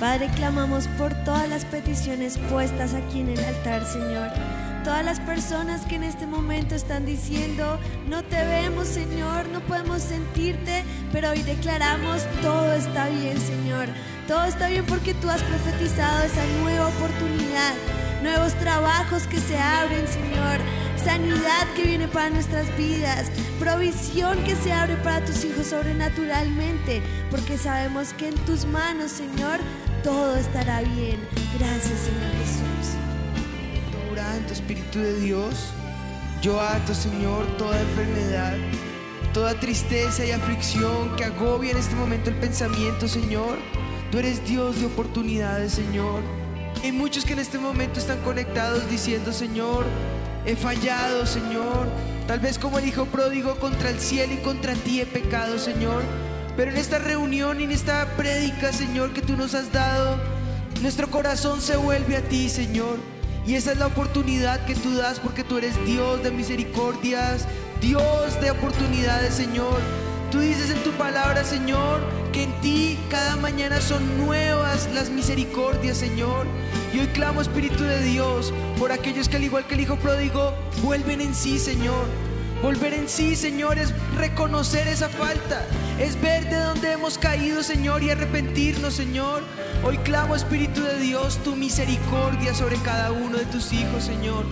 Padre, 0.00 0.28
clamamos 0.34 0.88
por 0.98 1.14
todas 1.24 1.48
las 1.48 1.64
peticiones 1.64 2.38
puestas 2.50 2.94
aquí 2.94 3.20
en 3.20 3.30
el 3.30 3.44
altar, 3.44 3.84
Señor. 3.84 4.30
Todas 4.86 5.04
las 5.04 5.18
personas 5.18 5.84
que 5.84 5.96
en 5.96 6.04
este 6.04 6.28
momento 6.28 6.76
están 6.76 7.04
diciendo, 7.04 7.76
no 8.08 8.22
te 8.22 8.36
vemos, 8.36 8.86
Señor, 8.86 9.48
no 9.48 9.58
podemos 9.62 10.00
sentirte, 10.00 10.84
pero 11.10 11.30
hoy 11.30 11.42
declaramos, 11.42 12.22
todo 12.40 12.72
está 12.72 13.08
bien, 13.08 13.36
Señor. 13.40 13.88
Todo 14.28 14.44
está 14.44 14.68
bien 14.68 14.86
porque 14.86 15.12
tú 15.14 15.28
has 15.28 15.42
profetizado 15.42 16.22
esa 16.22 16.46
nueva 16.62 16.86
oportunidad, 16.86 17.74
nuevos 18.22 18.54
trabajos 18.60 19.26
que 19.26 19.40
se 19.40 19.58
abren, 19.58 20.06
Señor. 20.06 20.60
Sanidad 21.04 21.66
que 21.74 21.82
viene 21.82 22.06
para 22.06 22.30
nuestras 22.30 22.66
vidas, 22.76 23.26
provisión 23.58 24.38
que 24.44 24.54
se 24.54 24.72
abre 24.72 24.94
para 24.98 25.24
tus 25.24 25.44
hijos 25.44 25.66
sobrenaturalmente, 25.66 27.02
porque 27.32 27.58
sabemos 27.58 28.12
que 28.12 28.28
en 28.28 28.36
tus 28.46 28.64
manos, 28.66 29.10
Señor, 29.10 29.58
todo 30.04 30.36
estará 30.36 30.82
bien. 30.82 31.18
Gracias, 31.58 31.98
Señor 31.98 32.30
Jesús. 32.38 33.15
Espíritu 34.16 34.98
de 34.98 35.20
Dios, 35.20 35.66
yo 36.40 36.58
ato, 36.58 36.94
Señor, 36.94 37.44
toda 37.58 37.78
enfermedad, 37.78 38.56
toda 39.34 39.60
tristeza 39.60 40.24
y 40.24 40.30
aflicción 40.30 41.14
que 41.16 41.24
agobia 41.24 41.72
en 41.72 41.76
este 41.76 41.94
momento 41.94 42.30
el 42.30 42.36
pensamiento, 42.36 43.08
Señor. 43.08 43.58
Tú 44.10 44.18
eres 44.18 44.42
Dios 44.46 44.80
de 44.80 44.86
oportunidades, 44.86 45.72
Señor. 45.72 46.22
Hay 46.82 46.92
muchos 46.92 47.26
que 47.26 47.34
en 47.34 47.40
este 47.40 47.58
momento 47.58 48.00
están 48.00 48.18
conectados 48.22 48.88
diciendo, 48.88 49.34
Señor, 49.34 49.84
he 50.46 50.56
fallado, 50.56 51.26
Señor. 51.26 51.86
Tal 52.26 52.40
vez 52.40 52.58
como 52.58 52.78
el 52.78 52.88
Hijo 52.88 53.04
pródigo 53.04 53.56
contra 53.56 53.90
el 53.90 54.00
cielo 54.00 54.32
y 54.32 54.38
contra 54.38 54.72
ti 54.72 55.02
he 55.02 55.06
pecado, 55.06 55.58
Señor. 55.58 56.02
Pero 56.56 56.70
en 56.70 56.78
esta 56.78 56.98
reunión 56.98 57.60
y 57.60 57.64
en 57.64 57.70
esta 57.70 58.06
prédica, 58.16 58.72
Señor, 58.72 59.12
que 59.12 59.20
tú 59.20 59.36
nos 59.36 59.54
has 59.54 59.72
dado, 59.72 60.18
nuestro 60.80 61.10
corazón 61.10 61.60
se 61.60 61.76
vuelve 61.76 62.16
a 62.16 62.22
ti, 62.22 62.48
Señor. 62.48 63.15
Y 63.46 63.54
esa 63.54 63.72
es 63.72 63.78
la 63.78 63.86
oportunidad 63.86 64.64
que 64.66 64.74
tú 64.74 64.96
das 64.96 65.20
porque 65.20 65.44
tú 65.44 65.58
eres 65.58 65.74
Dios 65.86 66.22
de 66.24 66.32
misericordias, 66.32 67.46
Dios 67.80 68.40
de 68.40 68.50
oportunidades, 68.50 69.34
Señor. 69.34 69.80
Tú 70.32 70.40
dices 70.40 70.70
en 70.70 70.82
tu 70.82 70.90
palabra, 70.92 71.44
Señor, 71.44 72.00
que 72.32 72.42
en 72.42 72.60
ti 72.60 72.98
cada 73.08 73.36
mañana 73.36 73.80
son 73.80 74.18
nuevas 74.18 74.88
las 74.92 75.10
misericordias, 75.10 75.96
Señor. 75.96 76.46
Y 76.92 76.98
hoy 76.98 77.06
clamo, 77.08 77.40
Espíritu 77.40 77.84
de 77.84 78.02
Dios, 78.02 78.52
por 78.80 78.90
aquellos 78.90 79.28
que 79.28 79.36
al 79.36 79.44
igual 79.44 79.64
que 79.68 79.74
el 79.74 79.82
Hijo 79.82 79.96
pródigo, 79.96 80.52
vuelven 80.82 81.20
en 81.20 81.32
sí, 81.32 81.60
Señor. 81.60 82.06
Volver 82.66 82.94
en 82.94 83.08
sí, 83.08 83.36
Señor, 83.36 83.78
es 83.78 83.94
reconocer 84.16 84.88
esa 84.88 85.08
falta, 85.08 85.64
es 86.00 86.20
ver 86.20 86.50
de 86.50 86.56
dónde 86.56 86.90
hemos 86.90 87.16
caído, 87.16 87.62
Señor, 87.62 88.02
y 88.02 88.10
arrepentirnos, 88.10 88.92
Señor. 88.92 89.44
Hoy 89.84 89.98
clamo, 89.98 90.34
Espíritu 90.34 90.82
de 90.82 90.98
Dios, 90.98 91.38
tu 91.44 91.54
misericordia 91.54 92.54
sobre 92.54 92.74
cada 92.78 93.12
uno 93.12 93.38
de 93.38 93.44
tus 93.44 93.72
hijos, 93.72 94.02
Señor. 94.02 94.46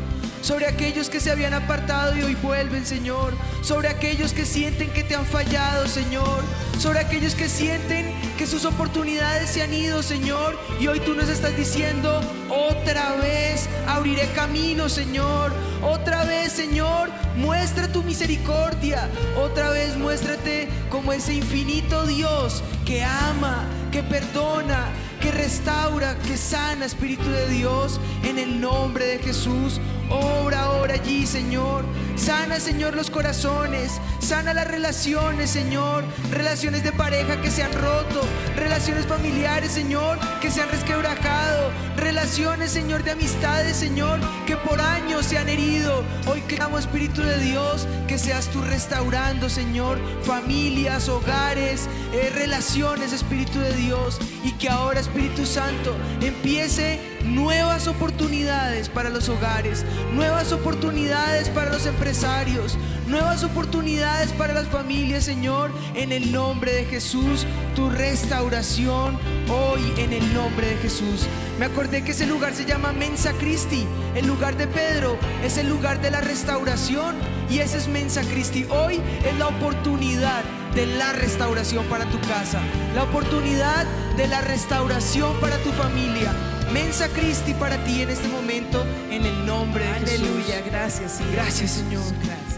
Sobre 0.45 0.66
aquellos 0.66 1.09
que 1.09 1.20
se 1.20 1.30
habían 1.30 1.55
apartado 1.55 2.14
y 2.14 2.20
hoy 2.20 2.34
vuelven, 2.34 2.84
Señor. 2.84 3.32
Sobre 3.62 3.88
aquellos 3.88 4.34
que 4.34 4.45
sienten 4.45 4.90
que 4.90 5.03
te 5.03 5.14
han 5.14 5.24
fallado, 5.24 5.88
Señor. 5.88 6.42
Sobre 6.78 6.99
aquellos 6.99 7.34
que 7.34 7.49
sienten 7.49 8.12
que 8.36 8.47
sus 8.47 8.66
oportunidades 8.66 9.49
se 9.49 9.62
han 9.62 9.72
ido, 9.72 10.03
Señor. 10.03 10.59
Y 10.78 10.86
hoy 10.86 11.01
tú 11.01 11.14
nos 11.14 11.30
estás 11.30 11.57
diciendo, 11.57 12.20
otra 12.51 13.16
vez 13.16 13.70
abriré 13.88 14.28
camino, 14.34 14.90
Señor. 14.90 15.51
Otra 15.80 16.24
vez, 16.24 16.53
Señor, 16.53 17.09
muestra 17.36 17.88
tu 17.88 18.03
misericordia. 18.03 19.09
Otra 19.38 19.70
vez 19.70 19.97
muéstrate 19.97 20.68
como 20.90 21.14
ese 21.14 21.32
infinito 21.32 22.05
Dios 22.05 22.62
que 22.84 23.03
ama, 23.03 23.64
que 23.90 24.03
perdona, 24.03 24.88
que 25.24 25.30
restaura, 25.30 26.18
que 26.18 26.36
sana, 26.36 26.84
Espíritu 26.84 27.24
de 27.24 27.48
Dios, 27.48 27.98
en 28.24 28.38
el 28.38 28.60
nombre 28.60 29.06
de 29.06 29.18
Jesús. 29.18 29.80
Obra 30.10 30.64
ahora 30.64 30.94
allí, 30.94 31.26
Señor. 31.26 31.86
Sana, 32.14 32.60
Señor, 32.60 32.94
los 32.94 33.08
corazones. 33.08 33.92
Sana 34.18 34.52
las 34.52 34.68
relaciones, 34.68 35.48
Señor. 35.48 36.04
Relaciones 36.30 36.84
de 36.84 36.92
pareja 36.92 37.40
que 37.40 37.50
se 37.50 37.62
han 37.62 37.72
roto. 37.72 38.20
Relaciones 38.54 39.06
familiares, 39.06 39.72
Señor, 39.72 40.18
que 40.42 40.50
se 40.50 40.60
han 40.60 40.68
resquebrajado. 40.68 41.70
Relaciones, 42.05 42.70
Señor, 42.70 43.02
de 43.02 43.12
amistades, 43.12 43.78
Señor, 43.78 44.20
que 44.46 44.59
por 44.59 44.78
años 44.78 45.24
se 45.24 45.38
han 45.38 45.48
herido. 45.48 46.05
Hoy 46.26 46.42
clamo, 46.42 46.78
Espíritu 46.78 47.22
de 47.22 47.38
Dios, 47.38 47.88
que 48.07 48.18
seas 48.18 48.48
tú 48.48 48.61
restaurando, 48.61 49.48
Señor, 49.48 49.98
familias, 50.22 51.09
hogares, 51.09 51.88
eh, 52.12 52.30
relaciones, 52.34 53.14
Espíritu 53.14 53.59
de 53.59 53.72
Dios. 53.72 54.18
Y 54.44 54.52
que 54.52 54.68
ahora, 54.68 55.00
Espíritu 55.00 55.46
Santo, 55.46 55.96
empiece 56.20 57.00
nuevas 57.24 57.88
oportunidades 57.88 58.90
para 58.90 59.09
los 59.09 59.30
hogares, 59.30 59.86
nuevas 60.12 60.52
oportunidades 60.52 61.48
para 61.48 61.72
los 61.72 61.86
empresarios, 61.86 62.76
nuevas 63.07 63.44
oportunidades 63.44 64.32
para 64.32 64.55
las 64.55 64.66
familias, 64.68 65.24
Señor, 65.24 65.70
en 65.94 66.12
el 66.12 66.32
nombre 66.32 66.72
de 66.72 66.84
Jesús, 66.84 67.46
tu 67.74 67.90
restauración 67.90 69.18
hoy 69.48 69.92
en 69.98 70.12
el 70.12 70.32
nombre 70.34 70.68
de 70.68 70.76
Jesús. 70.76 71.26
Me 71.59 71.66
acordé 71.66 72.02
que 72.02 72.12
ese 72.12 72.26
lugar 72.26 72.55
se 72.55 72.64
llama 72.64 72.92
Mensa 72.92 73.32
Christi, 73.38 73.86
el 74.14 74.26
lugar 74.26 74.57
de 74.57 74.66
Pedro, 74.66 75.18
es 75.42 75.59
el 75.59 75.68
lugar 75.68 76.00
de 76.00 76.11
la 76.11 76.20
restauración 76.20 77.16
y 77.50 77.59
ese 77.59 77.78
es 77.78 77.88
Mensa 77.88 78.22
Christi. 78.22 78.64
Hoy 78.70 79.00
es 79.24 79.38
la 79.38 79.48
oportunidad 79.48 80.42
de 80.74 80.86
la 80.86 81.12
restauración 81.12 81.84
para 81.86 82.05
tu 82.07 82.20
casa, 82.22 82.61
la 82.94 83.05
oportunidad 83.05 83.86
de 84.16 84.26
la 84.26 84.40
restauración 84.40 85.38
para 85.40 85.57
tu 85.59 85.70
familia. 85.72 86.32
Mensa 86.72 87.09
Christi 87.09 87.52
para 87.55 87.76
ti 87.84 88.02
en 88.02 88.11
este 88.11 88.26
momento, 88.28 88.84
en 89.11 89.24
el 89.24 89.46
nombre 89.46 89.84
de 89.84 89.90
Aleluya, 89.90 90.57
Jesús. 90.57 90.64
gracias, 90.66 91.12
sí, 91.18 91.24
Gracias, 91.32 91.70
Señor. 91.72 92.02
Gracias, 92.24 92.53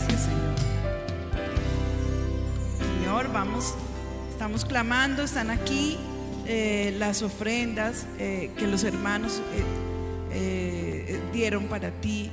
gracias, 0.00 0.22
Señor. 0.22 0.54
Señor, 2.98 3.32
vamos, 3.32 3.74
estamos 4.30 4.64
clamando, 4.64 5.22
están 5.22 5.50
aquí 5.50 5.98
eh, 6.46 6.94
las 6.98 7.22
ofrendas 7.22 8.06
eh, 8.18 8.50
que 8.56 8.66
los 8.66 8.84
hermanos 8.84 9.42
eh, 10.32 11.20
dieron 11.32 11.64
para 11.64 11.90
ti 11.90 12.30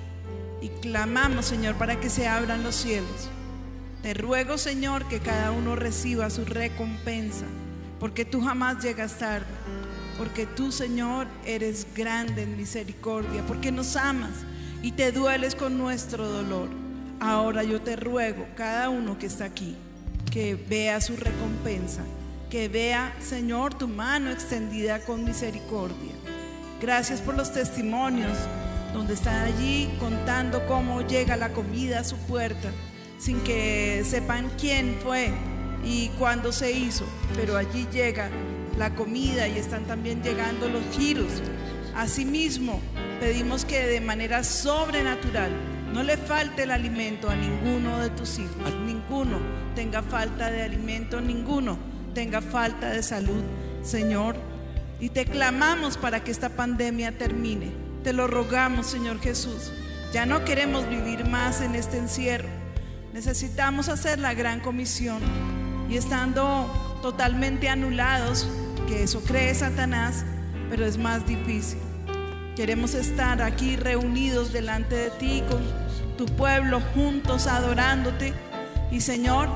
y 0.61 0.69
clamamos, 0.81 1.45
Señor, 1.45 1.75
para 1.75 1.99
que 1.99 2.09
se 2.09 2.27
abran 2.27 2.63
los 2.63 2.75
cielos. 2.75 3.29
Te 4.01 4.13
ruego, 4.13 4.57
Señor, 4.57 5.07
que 5.07 5.19
cada 5.19 5.51
uno 5.51 5.75
reciba 5.75 6.29
su 6.29 6.45
recompensa, 6.45 7.45
porque 7.99 8.25
tú 8.25 8.41
jamás 8.41 8.83
llegas 8.83 9.17
tarde, 9.17 9.47
porque 10.17 10.45
tú, 10.45 10.71
Señor, 10.71 11.27
eres 11.45 11.87
grande 11.95 12.43
en 12.43 12.55
misericordia, 12.55 13.43
porque 13.47 13.71
nos 13.71 13.95
amas 13.95 14.45
y 14.81 14.91
te 14.91 15.11
dueles 15.11 15.55
con 15.55 15.77
nuestro 15.77 16.27
dolor. 16.29 16.86
Ahora 17.19 17.63
yo 17.63 17.81
te 17.81 17.95
ruego, 17.95 18.45
cada 18.55 18.89
uno 18.89 19.17
que 19.17 19.25
está 19.25 19.45
aquí, 19.45 19.75
que 20.31 20.55
vea 20.55 21.01
su 21.01 21.15
recompensa, 21.15 22.03
que 22.49 22.67
vea, 22.69 23.15
Señor, 23.19 23.73
tu 23.73 23.87
mano 23.87 24.29
extendida 24.29 24.99
con 24.99 25.25
misericordia. 25.25 26.11
Gracias 26.79 27.21
por 27.21 27.35
los 27.35 27.51
testimonios 27.51 28.37
donde 28.93 29.15
están 29.15 29.45
allí 29.45 29.89
contando 29.99 30.65
cómo 30.67 31.01
llega 31.01 31.35
la 31.37 31.53
comida 31.53 31.99
a 32.01 32.03
su 32.03 32.17
puerta 32.17 32.69
sin 33.17 33.39
que 33.39 34.03
sepan 34.05 34.51
quién 34.59 34.95
fue 35.03 35.31
y 35.83 36.09
cuándo 36.19 36.51
se 36.51 36.71
hizo, 36.71 37.05
pero 37.35 37.57
allí 37.57 37.87
llega 37.91 38.29
la 38.77 38.93
comida 38.93 39.47
y 39.47 39.57
están 39.57 39.85
también 39.85 40.21
llegando 40.21 40.69
los 40.69 40.83
giros. 40.95 41.41
Asimismo, 41.95 42.79
pedimos 43.19 43.65
que 43.65 43.87
de 43.87 44.01
manera 44.01 44.43
sobrenatural 44.43 45.76
no 45.93 46.03
le 46.03 46.17
falte 46.17 46.63
el 46.63 46.71
alimento 46.71 47.29
a 47.29 47.35
ninguno 47.35 47.99
de 47.99 48.09
tus 48.09 48.39
hijos, 48.39 48.73
ninguno 48.85 49.39
tenga 49.75 50.01
falta 50.01 50.51
de 50.51 50.63
alimento, 50.63 51.21
ninguno 51.21 51.77
tenga 52.13 52.41
falta 52.41 52.89
de 52.89 53.03
salud. 53.03 53.43
Señor, 53.83 54.35
Y 54.99 55.09
te 55.09 55.25
clamamos 55.25 55.95
para 55.95 56.23
que 56.23 56.31
esta 56.31 56.49
pandemia 56.49 57.15
termine. 57.15 57.71
Te 58.03 58.13
lo 58.13 58.25
rogamos, 58.25 58.87
Señor 58.87 59.19
Jesús. 59.19 59.71
Ya 60.11 60.25
no 60.25 60.43
queremos 60.43 60.89
vivir 60.89 61.25
más 61.25 61.61
en 61.61 61.75
este 61.75 61.99
encierro. 61.99 62.49
Necesitamos 63.13 63.89
hacer 63.89 64.17
la 64.17 64.33
gran 64.33 64.59
comisión. 64.59 65.21
Y 65.87 65.97
estando 65.97 66.99
totalmente 67.03 67.69
anulados, 67.69 68.49
que 68.87 69.03
eso 69.03 69.21
cree 69.21 69.53
Satanás, 69.53 70.25
pero 70.69 70.83
es 70.83 70.97
más 70.97 71.27
difícil. 71.27 71.79
Queremos 72.57 72.95
estar 72.95 73.39
aquí 73.43 73.75
reunidos 73.75 74.51
delante 74.51 74.95
de 74.95 75.09
ti 75.11 75.43
con 75.47 75.61
tu 76.17 76.25
pueblo 76.25 76.81
juntos 76.95 77.45
adorándote. 77.45 78.33
Y 78.89 79.01
Señor, 79.01 79.47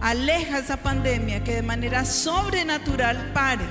aleja 0.00 0.58
esa 0.58 0.78
pandemia 0.78 1.44
que 1.44 1.54
de 1.54 1.62
manera 1.62 2.04
sobrenatural 2.04 3.30
pare. 3.32 3.64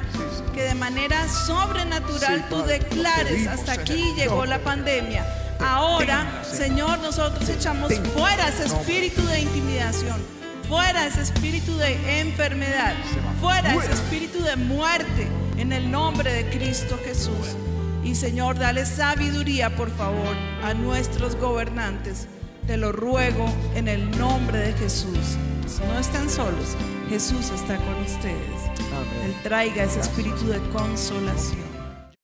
Que 0.53 0.63
de 0.63 0.75
manera 0.75 1.27
sobrenatural 1.27 2.47
tú 2.47 2.63
declares, 2.63 3.47
hasta 3.47 3.73
aquí 3.73 4.13
llegó 4.15 4.45
la 4.45 4.59
pandemia. 4.59 5.25
Ahora, 5.59 6.41
Señor, 6.49 6.99
nosotros 6.99 7.49
echamos 7.49 7.93
fuera 8.13 8.47
ese 8.47 8.67
espíritu 8.67 9.27
de 9.27 9.41
intimidación, 9.41 10.15
fuera 10.69 11.05
ese 11.05 11.23
espíritu 11.23 11.75
de 11.75 12.21
enfermedad, 12.21 12.93
fuera 13.41 13.75
ese 13.75 13.91
espíritu 13.91 14.41
de 14.41 14.55
muerte 14.55 15.27
en 15.57 15.73
el 15.73 15.91
nombre 15.91 16.31
de 16.31 16.49
Cristo 16.49 16.97
Jesús. 17.03 17.57
Y 18.07 18.15
Señor, 18.15 18.57
dale 18.57 18.85
sabiduría, 18.85 19.75
por 19.75 19.91
favor, 19.91 20.33
a 20.63 20.73
nuestros 20.73 21.35
gobernantes. 21.35 22.29
Te 22.65 22.77
lo 22.77 22.93
ruego 22.93 23.53
en 23.75 23.89
el 23.89 24.17
nombre 24.17 24.59
de 24.59 24.73
Jesús. 24.75 25.35
No 25.85 25.99
están 25.99 26.29
solos, 26.29 26.77
Jesús 27.09 27.51
está 27.53 27.75
con 27.75 27.95
ustedes. 27.95 28.61
Amén. 28.95 29.25
Él 29.25 29.35
traiga 29.43 29.83
ese 29.83 29.99
espíritu 29.99 30.47
de 30.47 30.59
consolación. 30.69 31.76